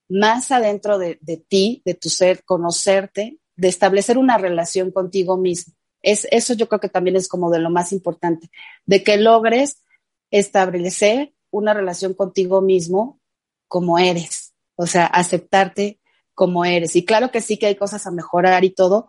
más 0.09 0.51
adentro 0.51 0.99
de, 0.99 1.19
de 1.21 1.37
ti, 1.37 1.83
de 1.85 1.95
tu 1.95 2.09
ser, 2.09 2.45
conocerte, 2.45 3.39
de 3.57 3.69
establecer 3.69 4.19
una 4.19 4.39
relación 4.39 4.91
contigo 4.91 5.37
mismo. 5.37 5.75
Es, 6.03 6.27
eso 6.31 6.55
yo 6.55 6.69
creo 6.69 6.81
que 6.81 6.89
también 6.89 7.17
es 7.17 7.27
como 7.27 7.51
de 7.51 7.59
lo 7.59 7.71
más 7.71 7.93
importante, 7.93 8.51
de 8.85 9.03
que 9.03 9.17
logres 9.17 9.83
establecer 10.31 11.33
una 11.51 11.75
relación 11.75 12.15
contigo 12.15 12.61
mismo 12.61 13.21
como 13.69 13.99
eres, 13.99 14.55
o 14.77 14.87
sea, 14.87 15.07
aceptarte 15.07 16.01
como 16.35 16.65
eres. 16.65 16.95
Y 16.97 17.05
claro 17.05 17.31
que 17.31 17.41
sí 17.41 17.57
que 17.57 17.67
hay 17.67 17.77
cosas 17.77 18.07
a 18.07 18.11
mejorar 18.11 18.65
y 18.65 18.71
todo, 18.71 19.09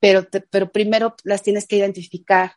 pero, 0.00 0.26
pero 0.50 0.72
primero 0.72 1.14
las 1.24 1.42
tienes 1.42 1.66
que 1.66 1.76
identificar 1.76 2.54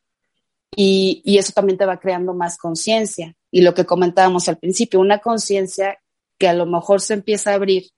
y, 0.75 1.21
y 1.23 1.37
eso 1.37 1.51
también 1.53 1.77
te 1.77 1.85
va 1.85 1.99
creando 1.99 2.33
más 2.33 2.57
conciencia. 2.57 3.35
Y 3.51 3.61
lo 3.61 3.73
que 3.73 3.85
comentábamos 3.85 4.49
al 4.49 4.57
principio, 4.57 4.99
una 4.99 5.19
conciencia 5.19 5.99
que 6.39 6.47
a 6.47 6.53
lo 6.53 6.65
mejor 6.65 7.01
se 7.01 7.13
empieza 7.13 7.51
a 7.51 7.55
abrir 7.55 7.91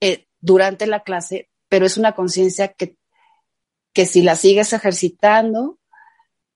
eh, 0.00 0.26
durante 0.40 0.86
la 0.86 1.04
clase, 1.04 1.48
pero 1.68 1.86
es 1.86 1.96
una 1.96 2.12
conciencia 2.12 2.72
que 2.72 2.96
que 3.92 4.06
si 4.06 4.22
la 4.22 4.36
sigues 4.36 4.72
ejercitando, 4.72 5.78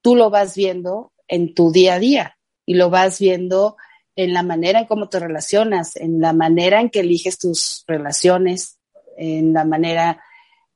tú 0.01 0.15
lo 0.15 0.29
vas 0.29 0.55
viendo 0.55 1.11
en 1.27 1.53
tu 1.53 1.71
día 1.71 1.95
a 1.95 1.99
día 1.99 2.37
y 2.65 2.75
lo 2.75 2.89
vas 2.89 3.19
viendo 3.19 3.77
en 4.15 4.33
la 4.33 4.43
manera 4.43 4.79
en 4.79 4.85
cómo 4.85 5.09
te 5.09 5.19
relacionas, 5.19 5.95
en 5.95 6.19
la 6.19 6.33
manera 6.33 6.81
en 6.81 6.89
que 6.89 7.01
eliges 7.01 7.37
tus 7.37 7.83
relaciones, 7.87 8.79
en 9.17 9.53
la 9.53 9.63
manera 9.63 10.23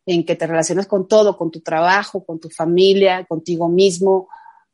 en 0.05 0.25
que 0.25 0.35
te 0.35 0.47
relacionas 0.47 0.87
con 0.87 1.07
todo, 1.07 1.37
con 1.37 1.51
tu 1.51 1.61
trabajo, 1.61 2.25
con 2.25 2.39
tu 2.39 2.49
familia, 2.49 3.25
contigo 3.25 3.69
mismo, 3.69 4.29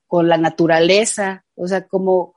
con 0.06 0.28
la 0.28 0.38
naturaleza, 0.38 1.46
o 1.56 1.68
sea, 1.68 1.88
como, 1.88 2.36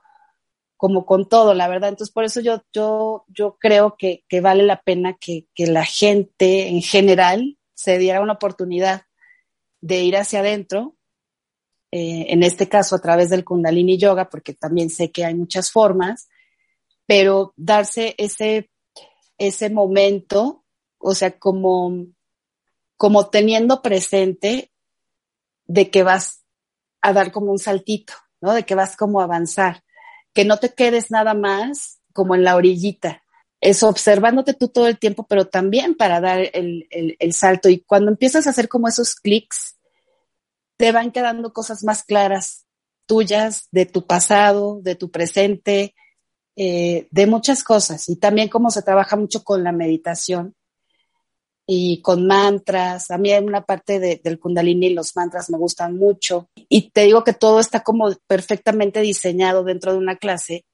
como 0.75 1.05
con 1.05 1.29
todo, 1.29 1.53
la 1.53 1.67
verdad. 1.67 1.89
Entonces, 1.89 2.13
por 2.13 2.25
eso 2.25 2.41
yo, 2.41 2.61
yo, 2.73 3.25
yo 3.29 3.57
creo 3.59 3.95
que, 3.97 4.23
que 4.27 4.41
vale 4.41 4.63
la 4.63 4.81
pena 4.81 5.17
que, 5.19 5.47
que 5.53 5.67
la 5.67 5.85
gente 5.85 6.67
en 6.67 6.81
general 6.81 7.57
se 7.73 7.97
diera 7.97 8.21
una 8.21 8.33
oportunidad 8.33 9.03
de 9.79 10.03
ir 10.03 10.17
hacia 10.17 10.41
adentro, 10.41 10.95
eh, 11.91 12.27
en 12.29 12.43
este 12.43 12.69
caso 12.69 12.95
a 12.95 13.01
través 13.01 13.29
del 13.29 13.43
kundalini 13.43 13.97
yoga, 13.97 14.29
porque 14.29 14.53
también 14.53 14.89
sé 14.89 15.11
que 15.11 15.25
hay 15.25 15.35
muchas 15.35 15.71
formas, 15.71 16.29
pero 17.05 17.53
darse 17.57 18.15
ese, 18.17 18.69
ese 19.37 19.69
momento, 19.69 20.63
o 20.97 21.13
sea, 21.15 21.37
como, 21.37 22.05
como 23.01 23.31
teniendo 23.31 23.81
presente 23.81 24.71
de 25.65 25.89
que 25.89 26.03
vas 26.03 26.43
a 27.01 27.13
dar 27.13 27.31
como 27.31 27.51
un 27.51 27.57
saltito, 27.57 28.13
¿no? 28.41 28.53
De 28.53 28.61
que 28.61 28.75
vas 28.75 28.95
como 28.95 29.19
a 29.19 29.23
avanzar, 29.23 29.83
que 30.35 30.45
no 30.45 30.59
te 30.59 30.75
quedes 30.75 31.09
nada 31.09 31.33
más 31.33 31.99
como 32.13 32.35
en 32.35 32.43
la 32.43 32.55
orillita, 32.55 33.23
es 33.59 33.81
observándote 33.81 34.53
tú 34.53 34.67
todo 34.67 34.87
el 34.87 34.99
tiempo, 34.99 35.25
pero 35.27 35.47
también 35.47 35.95
para 35.95 36.21
dar 36.21 36.41
el, 36.53 36.87
el, 36.91 37.33
salto. 37.33 37.69
Y 37.69 37.79
cuando 37.79 38.11
empiezas 38.11 38.45
a 38.45 38.51
hacer 38.51 38.69
como 38.69 38.87
esos 38.87 39.15
clics, 39.15 39.79
te 40.77 40.91
van 40.91 41.11
quedando 41.11 41.53
cosas 41.53 41.83
más 41.83 42.03
claras 42.03 42.67
tuyas, 43.07 43.67
de 43.71 43.87
tu 43.87 44.05
pasado, 44.05 44.79
de 44.83 44.93
tu 44.93 45.09
presente, 45.09 45.95
eh, 46.55 47.07
de 47.09 47.25
muchas 47.25 47.63
cosas. 47.63 48.09
Y 48.09 48.17
también 48.17 48.47
como 48.47 48.69
se 48.69 48.83
trabaja 48.83 49.15
mucho 49.15 49.43
con 49.43 49.63
la 49.63 49.71
meditación 49.71 50.55
y 51.65 52.01
con 52.01 52.27
mantras. 52.27 53.11
A 53.11 53.17
mí 53.17 53.31
hay 53.31 53.43
una 53.43 53.65
parte 53.65 53.99
de, 53.99 54.19
del 54.23 54.39
kundalini 54.39 54.87
y 54.87 54.93
los 54.93 55.15
mantras 55.15 55.49
me 55.49 55.57
gustan 55.57 55.97
mucho. 55.97 56.49
Y 56.69 56.91
te 56.91 57.03
digo 57.03 57.23
que 57.23 57.33
todo 57.33 57.59
está 57.59 57.81
como 57.81 58.11
perfectamente 58.27 59.01
diseñado 59.01 59.63
dentro 59.63 59.91
de 59.93 59.97
una 59.97 60.17
clase 60.17 60.65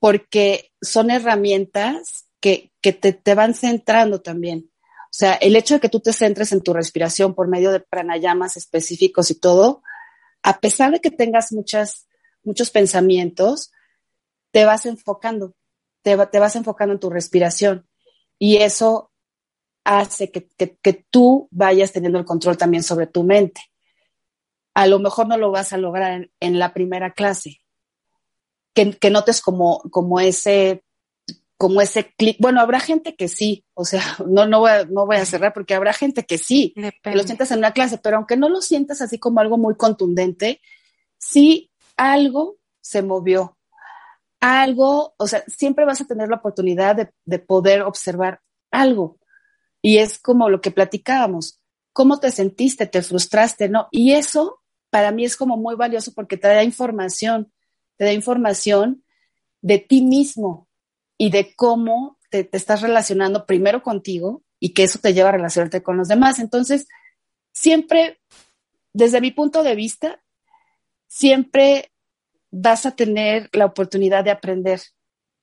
porque 0.00 0.72
son 0.80 1.10
herramientas 1.10 2.26
que, 2.40 2.72
que 2.80 2.92
te, 2.92 3.12
te, 3.12 3.34
van 3.34 3.54
centrando 3.54 4.22
también. 4.22 4.70
O 5.04 5.12
sea, 5.12 5.34
el 5.34 5.54
hecho 5.56 5.74
de 5.74 5.80
que 5.80 5.88
tú 5.88 6.00
te 6.00 6.12
centres 6.12 6.52
en 6.52 6.62
tu 6.62 6.72
respiración 6.72 7.34
por 7.34 7.48
medio 7.48 7.70
de 7.70 7.80
pranayamas 7.80 8.56
específicos 8.56 9.30
y 9.30 9.38
todo, 9.38 9.82
a 10.42 10.58
pesar 10.60 10.90
de 10.90 11.00
que 11.00 11.10
tengas 11.10 11.52
muchas, 11.52 12.08
muchos 12.42 12.70
pensamientos, 12.70 13.72
te 14.52 14.64
vas 14.64 14.86
enfocando, 14.86 15.54
te, 16.02 16.16
te 16.28 16.38
vas 16.38 16.56
enfocando 16.56 16.94
en 16.94 17.00
tu 17.00 17.10
respiración. 17.10 17.86
Y 18.38 18.56
eso 18.56 19.09
hace 19.84 20.30
que, 20.30 20.48
que, 20.56 20.76
que 20.76 21.06
tú 21.10 21.48
vayas 21.50 21.92
teniendo 21.92 22.18
el 22.18 22.24
control 22.24 22.56
también 22.56 22.82
sobre 22.82 23.06
tu 23.06 23.24
mente. 23.24 23.60
A 24.74 24.86
lo 24.86 24.98
mejor 24.98 25.26
no 25.26 25.36
lo 25.36 25.50
vas 25.50 25.72
a 25.72 25.78
lograr 25.78 26.12
en, 26.12 26.32
en 26.40 26.58
la 26.58 26.72
primera 26.72 27.12
clase, 27.12 27.60
que, 28.74 28.92
que, 28.92 29.10
notes 29.10 29.40
como, 29.40 29.80
como 29.90 30.20
ese, 30.20 30.84
como 31.56 31.80
ese 31.80 32.14
clic. 32.16 32.36
Bueno, 32.40 32.60
habrá 32.60 32.80
gente 32.80 33.16
que 33.16 33.28
sí, 33.28 33.64
o 33.74 33.84
sea, 33.84 34.02
no, 34.26 34.46
no, 34.46 34.60
voy 34.60 34.70
a, 34.70 34.84
no 34.84 35.06
voy 35.06 35.16
a 35.16 35.26
cerrar 35.26 35.52
porque 35.52 35.74
habrá 35.74 35.92
gente 35.92 36.24
que 36.24 36.38
sí, 36.38 36.74
que 37.02 37.14
lo 37.14 37.22
sientas 37.22 37.50
en 37.50 37.58
una 37.58 37.72
clase, 37.72 37.98
pero 37.98 38.16
aunque 38.16 38.36
no 38.36 38.48
lo 38.48 38.62
sientas 38.62 39.00
así 39.02 39.18
como 39.18 39.40
algo 39.40 39.58
muy 39.58 39.76
contundente, 39.76 40.60
sí 41.18 41.70
algo 41.96 42.56
se 42.80 43.02
movió. 43.02 43.56
Algo, 44.40 45.14
o 45.18 45.26
sea, 45.26 45.44
siempre 45.46 45.84
vas 45.84 46.00
a 46.00 46.06
tener 46.06 46.30
la 46.30 46.36
oportunidad 46.36 46.96
de, 46.96 47.10
de 47.26 47.38
poder 47.40 47.82
observar 47.82 48.40
algo. 48.70 49.19
Y 49.82 49.98
es 49.98 50.18
como 50.18 50.50
lo 50.50 50.60
que 50.60 50.70
platicábamos. 50.70 51.60
¿Cómo 51.92 52.20
te 52.20 52.30
sentiste? 52.30 52.86
¿Te 52.86 53.02
frustraste? 53.02 53.68
¿No? 53.68 53.88
Y 53.90 54.12
eso 54.12 54.60
para 54.90 55.12
mí 55.12 55.24
es 55.24 55.36
como 55.36 55.56
muy 55.56 55.76
valioso 55.76 56.12
porque 56.14 56.36
te 56.36 56.48
da 56.48 56.64
información 56.64 57.52
te 58.00 58.06
da 58.06 58.14
información 58.14 59.04
de 59.60 59.78
ti 59.78 60.00
mismo 60.00 60.66
y 61.18 61.30
de 61.30 61.54
cómo 61.54 62.18
te, 62.30 62.44
te, 62.44 62.56
estás 62.56 62.80
relacionando 62.80 63.44
primero 63.44 63.82
contigo 63.82 64.42
y 64.58 64.72
que 64.72 64.84
eso 64.84 64.98
te 65.00 65.12
lleva 65.12 65.28
a 65.28 65.32
relacionarte 65.32 65.82
con 65.82 65.98
los 65.98 66.08
demás. 66.08 66.38
Entonces, 66.38 66.88
siempre, 67.52 68.18
desde 68.94 69.20
mi 69.20 69.32
punto 69.32 69.62
de 69.62 69.74
vista, 69.74 70.22
siempre 71.08 71.92
vas 72.50 72.86
a 72.86 72.96
tener 72.96 73.50
la 73.52 73.66
oportunidad 73.66 74.24
de 74.24 74.30
aprender 74.30 74.80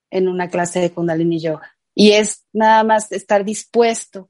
en 0.09 0.27
una 0.27 0.49
clase 0.49 0.79
de 0.79 0.91
Kundalini 0.91 1.39
Yoga. 1.39 1.76
Y 1.99 2.11
es 2.11 2.45
nada 2.53 2.83
más 2.83 3.11
estar 3.11 3.43
dispuesto, 3.43 4.29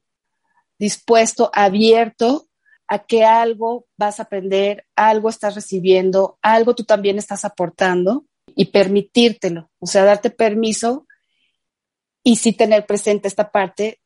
dispuesto, 0.79 1.51
abierto 1.53 2.47
a 2.87 2.99
que 2.99 3.25
algo 3.25 3.87
vas 3.97 4.21
a 4.21 4.23
aprender, 4.23 4.85
algo 4.95 5.27
estás 5.27 5.55
recibiendo, 5.55 6.39
algo 6.41 6.75
tú 6.75 6.85
también 6.85 7.17
estás 7.17 7.43
aportando 7.43 8.25
y 8.55 8.67
permitírtelo, 8.67 9.69
o 9.79 9.85
sea, 9.85 10.05
darte 10.05 10.29
permiso 10.29 11.07
y 12.23 12.37
sí 12.37 12.53
tener 12.53 12.85
presente 12.85 13.27
esta 13.27 13.51
parte 13.51 13.99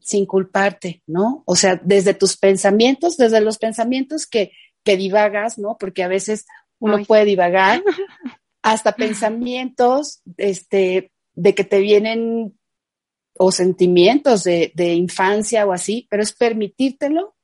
sin 0.00 0.24
culparte, 0.24 1.02
¿no? 1.06 1.42
O 1.44 1.56
sea, 1.56 1.78
desde 1.84 2.14
tus 2.14 2.38
pensamientos, 2.38 3.18
desde 3.18 3.42
los 3.42 3.58
pensamientos 3.58 4.26
que, 4.26 4.52
que 4.82 4.96
divagas, 4.96 5.58
¿no? 5.58 5.76
Porque 5.78 6.04
a 6.04 6.08
veces 6.08 6.46
uno 6.78 7.04
puede 7.04 7.26
divagar, 7.26 7.82
hasta 8.62 8.92
pensamientos, 8.92 10.22
este, 10.38 11.12
de 11.34 11.54
que 11.54 11.64
te 11.64 11.80
vienen 11.80 12.58
o 13.36 13.50
sentimientos 13.50 14.44
de, 14.44 14.72
infancia 14.94 15.66
o 15.66 15.72
así, 15.72 16.06
pero 16.10 16.22
es 16.22 16.32
permitírtelo, 16.32 17.34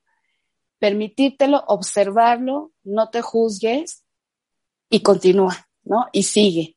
permitírtelo, 0.78 1.64
observarlo, 1.66 2.72
no 2.84 3.10
te 3.10 3.22
juzgues 3.22 4.04
y 4.88 5.02
continúa, 5.02 5.68
¿no? 5.82 6.06
Y 6.12 6.24
sigue. 6.24 6.76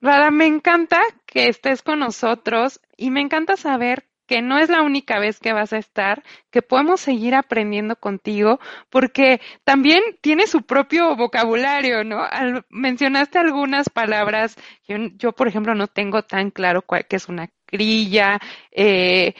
Rada, 0.00 0.30
me 0.30 0.46
encanta 0.46 1.00
que 1.26 1.48
estés 1.48 1.82
con 1.82 1.98
nosotros 1.98 2.80
y 2.96 3.10
me 3.10 3.20
encanta 3.20 3.56
saber 3.56 4.08
que 4.26 4.42
no 4.42 4.58
es 4.58 4.68
la 4.68 4.82
única 4.82 5.18
vez 5.18 5.40
que 5.40 5.54
vas 5.54 5.72
a 5.72 5.78
estar, 5.78 6.22
que 6.50 6.60
podemos 6.60 7.00
seguir 7.00 7.34
aprendiendo 7.34 7.96
contigo, 7.96 8.60
porque 8.90 9.40
también 9.64 10.02
tiene 10.20 10.46
su 10.46 10.62
propio 10.62 11.16
vocabulario, 11.16 12.04
¿no? 12.04 12.22
mencionaste 12.68 13.38
algunas 13.38 13.88
palabras, 13.88 14.56
yo, 14.86 14.96
yo, 15.16 15.32
por 15.32 15.48
ejemplo 15.48 15.74
no 15.74 15.86
tengo 15.86 16.22
tan 16.22 16.50
claro 16.50 16.82
cuál, 16.82 17.06
qué 17.08 17.16
es 17.16 17.28
una 17.28 17.50
crilla, 17.68 18.40
eh, 18.72 19.34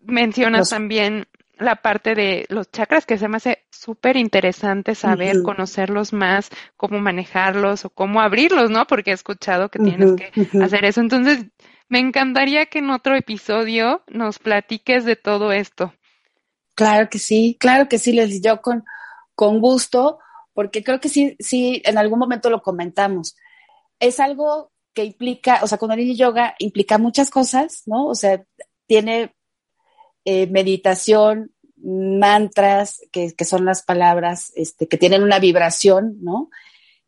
mencionas 0.00 0.70
también 0.70 1.26
la 1.58 1.76
parte 1.76 2.14
de 2.14 2.46
los 2.48 2.70
chakras 2.70 3.06
que 3.06 3.18
se 3.18 3.28
me 3.28 3.38
hace 3.38 3.64
súper 3.70 4.16
interesante 4.16 4.94
saber, 4.94 5.42
conocerlos 5.42 6.12
más, 6.12 6.50
cómo 6.76 6.98
manejarlos 7.00 7.86
o 7.86 7.90
cómo 7.90 8.20
abrirlos, 8.20 8.70
¿no? 8.70 8.86
Porque 8.86 9.10
he 9.10 9.14
escuchado 9.14 9.70
que 9.70 9.78
tienes 9.78 10.12
que 10.12 10.30
hacer 10.62 10.84
eso. 10.84 11.00
Entonces, 11.00 11.46
me 11.88 11.98
encantaría 11.98 12.66
que 12.66 12.80
en 12.80 12.90
otro 12.90 13.16
episodio 13.16 14.02
nos 14.08 14.38
platiques 14.38 15.04
de 15.04 15.16
todo 15.16 15.52
esto. 15.52 15.94
Claro 16.74 17.08
que 17.08 17.18
sí, 17.18 17.56
claro 17.58 17.88
que 17.88 17.98
sí, 17.98 18.12
les 18.12 18.42
yo 18.42 18.60
con, 18.60 18.84
con 19.34 19.60
gusto, 19.60 20.18
porque 20.52 20.84
creo 20.84 21.00
que 21.00 21.08
sí, 21.08 21.36
sí, 21.38 21.80
en 21.86 21.96
algún 21.96 22.18
momento 22.18 22.50
lo 22.50 22.60
comentamos. 22.60 23.34
Es 23.98 24.20
algo 24.20 24.72
que 24.96 25.04
implica, 25.04 25.60
o 25.62 25.66
sea, 25.66 25.76
Kundalini 25.76 26.16
Yoga 26.16 26.54
implica 26.58 26.96
muchas 26.96 27.28
cosas, 27.28 27.82
¿no? 27.84 28.06
O 28.06 28.14
sea, 28.14 28.42
tiene 28.86 29.34
eh, 30.24 30.46
meditación, 30.46 31.52
mantras, 31.76 33.02
que, 33.12 33.34
que, 33.34 33.44
son 33.44 33.66
las 33.66 33.82
palabras 33.82 34.54
este, 34.56 34.88
que 34.88 34.96
tienen 34.96 35.22
una 35.22 35.38
vibración, 35.38 36.16
¿no? 36.22 36.48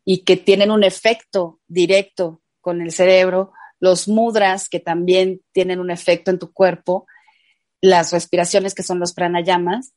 Y 0.05 0.19
que 0.19 0.37
tienen 0.37 0.69
un 0.69 0.83
efecto 0.83 1.61
directo 1.67 2.43
con 2.61 2.83
el 2.83 2.91
cerebro, 2.91 3.53
los 3.79 4.07
mudras, 4.07 4.69
que 4.69 4.79
también 4.79 5.41
tienen 5.51 5.79
un 5.79 5.89
efecto 5.89 6.29
en 6.29 6.37
tu 6.37 6.53
cuerpo, 6.53 7.07
las 7.81 8.11
respiraciones, 8.11 8.75
que 8.75 8.83
son 8.83 8.99
los 8.99 9.13
pranayamas, 9.13 9.93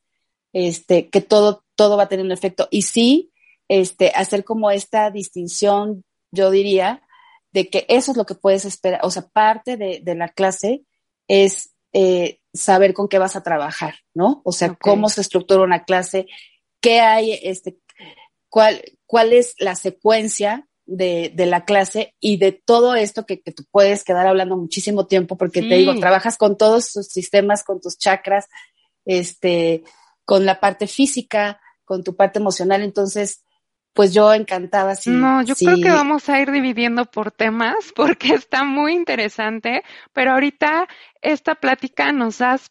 este, 0.55 1.11
que 1.11 1.21
todo, 1.21 1.63
todo 1.75 1.99
va 1.99 2.05
a 2.05 2.09
tener 2.09 2.25
un 2.25 2.33
efecto. 2.33 2.69
Y 2.71 2.83
sí, 2.83 3.33
este, 3.69 4.13
hacer 4.15 4.45
como 4.45 4.71
esta 4.71 5.11
distinción, 5.11 6.05
yo 6.31 6.51
diría, 6.51 7.03
de 7.53 7.69
que 7.69 7.87
eso 7.89 8.11
es 8.11 8.17
lo 8.17 8.27
que 8.27 8.35
puedes 8.35 8.65
esperar, 8.65 9.01
o 9.03 9.11
sea, 9.11 9.29
parte 9.29 9.77
de, 9.77 10.01
de 10.03 10.15
la 10.15 10.29
clase 10.29 10.85
es 11.29 11.75
eh, 11.93 12.41
saber 12.55 12.95
con 12.95 13.09
qué 13.09 13.19
vas 13.19 13.37
a 13.37 13.43
trabajar, 13.43 13.97
¿no? 14.15 14.41
O 14.45 14.53
sea, 14.53 14.75
cómo 14.75 15.09
se 15.09 15.21
estructura 15.21 15.63
una 15.63 15.85
clase, 15.85 16.27
qué 16.81 17.01
hay, 17.01 17.39
este, 17.43 17.79
cuál, 18.49 18.83
cuál 19.07 19.33
es 19.33 19.55
la 19.59 19.75
secuencia 19.75 20.69
de, 20.85 21.33
de, 21.35 21.47
la 21.47 21.65
clase 21.65 22.15
y 22.21 22.39
de 22.39 22.53
todo 22.53 22.95
esto 22.95 23.25
que, 23.25 23.41
que, 23.41 23.53
tú 23.53 23.65
puedes 23.71 24.05
quedar 24.05 24.27
hablando 24.27 24.57
muchísimo 24.57 25.07
tiempo, 25.07 25.37
porque 25.37 25.63
te 25.63 25.77
digo, 25.77 25.95
trabajas 25.99 26.37
con 26.37 26.57
todos 26.57 26.93
tus 26.93 27.07
sistemas, 27.07 27.63
con 27.63 27.81
tus 27.81 27.97
chakras, 27.99 28.47
este, 29.05 29.85
con 30.25 30.45
la 30.45 30.61
parte 30.61 30.87
física, 30.87 31.61
con 31.85 32.03
tu 32.03 32.17
parte 32.17 32.39
emocional, 32.39 32.83
entonces, 32.83 33.45
pues 33.93 34.15
yo 34.15 34.33
encantada. 34.33 34.95
Si, 34.95 35.11
no, 35.11 35.43
yo 35.43 35.55
creo 35.55 35.77
que 35.77 35.91
vamos 35.91 36.29
a 36.29 36.41
ir 36.41 36.51
dividiendo 36.51 37.05
por 37.05 37.31
temas 37.31 37.75
porque 37.97 38.35
está 38.35 38.65
muy 38.65 38.95
interesante, 38.95 39.83
pero 40.13 40.33
ahorita 40.33 40.89
esta 41.21 41.55
plática 41.55 42.13
nos 42.13 42.41
has 42.41 42.71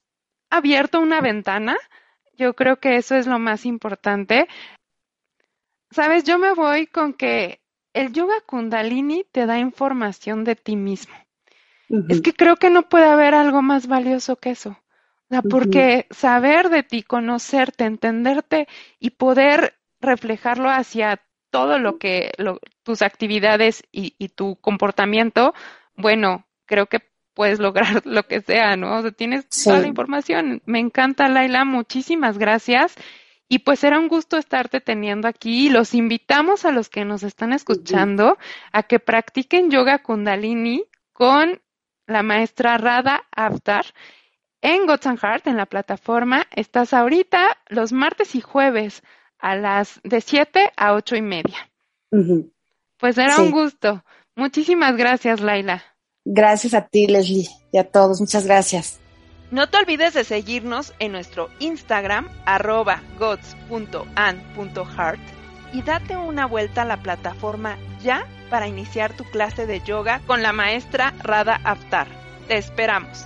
abierto 0.50 1.00
una 1.00 1.22
ventana. 1.22 1.78
Yo 2.38 2.56
creo 2.56 2.78
que 2.78 2.96
eso 2.96 3.16
es 3.16 3.28
lo 3.28 3.40
más 3.40 3.66
importante. 3.66 4.48
Sabes, 5.92 6.24
yo 6.24 6.40
me 6.40 6.54
voy 6.54 6.88
con 6.88 7.14
que 7.14 7.62
el 7.94 8.14
yoga 8.14 8.42
kundalini 8.46 9.26
te 9.32 9.46
da 9.46 9.60
información 9.60 10.44
de 10.44 10.56
ti 10.56 10.76
mismo. 10.76 11.14
Es 12.08 12.22
que 12.22 12.34
creo 12.34 12.56
que 12.56 12.70
no 12.70 12.88
puede 12.88 13.06
haber 13.06 13.36
algo 13.36 13.62
más 13.62 13.88
valioso 13.88 14.38
que 14.38 14.52
eso. 14.52 14.70
O 14.70 15.28
sea, 15.30 15.42
porque 15.42 16.08
saber 16.10 16.70
de 16.70 16.84
ti, 16.84 17.04
conocerte, 17.04 17.84
entenderte 17.84 18.68
y 18.98 19.12
poder 19.12 19.81
reflejarlo 20.02 20.70
hacia 20.70 21.22
todo 21.50 21.80
lo 21.80 21.98
que 21.98 22.32
tus 22.84 23.02
actividades 23.02 23.84
y, 23.92 24.16
y, 24.18 24.30
tu 24.30 24.56
comportamiento, 24.58 25.54
bueno, 25.96 26.46
creo 26.66 26.88
que 26.88 27.00
puedes 27.34 27.60
lograr 27.60 28.02
lo 28.06 28.24
que 28.24 28.42
sea, 28.42 28.76
¿no? 28.76 28.98
O 28.98 29.02
sea, 29.02 29.12
tienes 29.12 29.48
toda 29.50 29.80
la 29.80 29.88
información. 29.88 30.62
Me 30.66 30.80
encanta, 30.80 31.28
Laila, 31.28 31.66
muchísimas 31.66 32.38
gracias. 32.38 32.96
Y 33.48 33.60
pues 33.60 33.80
será 33.80 34.00
un 34.00 34.08
gusto 34.08 34.38
estarte 34.38 34.80
teniendo 34.80 35.28
aquí. 35.28 35.70
Los 35.70 35.94
invitamos 35.94 36.64
a 36.64 36.72
los 36.72 36.88
que 36.88 37.04
nos 37.04 37.24
están 37.24 37.52
escuchando 37.52 38.38
a 38.72 38.84
que 38.84 39.00
practiquen 39.00 39.70
yoga 39.70 40.00
kundalini 40.00 40.86
con 41.12 41.62
la 42.08 42.24
maestra 42.24 42.78
Rada 42.78 43.26
Avtar 43.36 43.88
en 44.62 44.86
Gods 44.86 45.08
and 45.08 45.20
Heart, 45.20 45.48
en 45.48 45.58
la 45.58 45.66
plataforma. 45.66 46.48
Estás 46.56 46.94
ahorita 46.94 47.58
los 47.68 47.92
martes 47.92 48.36
y 48.36 48.42
jueves 48.42 49.04
a 49.42 49.56
las 49.56 50.00
de 50.04 50.22
7 50.22 50.72
a 50.78 50.94
ocho 50.94 51.16
y 51.16 51.22
media. 51.22 51.70
Pues 52.98 53.16
será 53.16 53.38
un 53.38 53.52
gusto. 53.52 54.04
Muchísimas 54.36 54.96
gracias, 54.96 55.42
Laila. 55.42 55.84
Gracias 56.24 56.74
a 56.74 56.88
ti, 56.88 57.08
Leslie, 57.08 57.50
y 57.72 57.78
a 57.78 57.84
todos. 57.84 58.22
Muchas 58.22 58.46
gracias. 58.46 59.00
No 59.50 59.68
te 59.68 59.78
olvides 59.78 60.14
de 60.14 60.24
seguirnos 60.24 60.94
en 61.00 61.12
nuestro 61.12 61.50
Instagram, 61.60 62.30
arroba 62.46 63.02
gods.an.heart 63.20 65.20
y 65.74 65.82
date 65.82 66.16
una 66.16 66.46
vuelta 66.46 66.84
a 66.84 66.86
la 66.86 67.02
plataforma 67.02 67.78
ya 68.02 68.26
para 68.50 68.68
iniciar 68.68 69.16
tu 69.16 69.24
clase 69.26 69.66
de 69.66 69.82
yoga 69.82 70.22
con 70.28 70.42
la 70.42 70.54
maestra 70.54 71.14
Rada 71.24 71.60
Aftar. 71.64 72.08
Te 72.48 72.58
esperamos. 72.58 73.26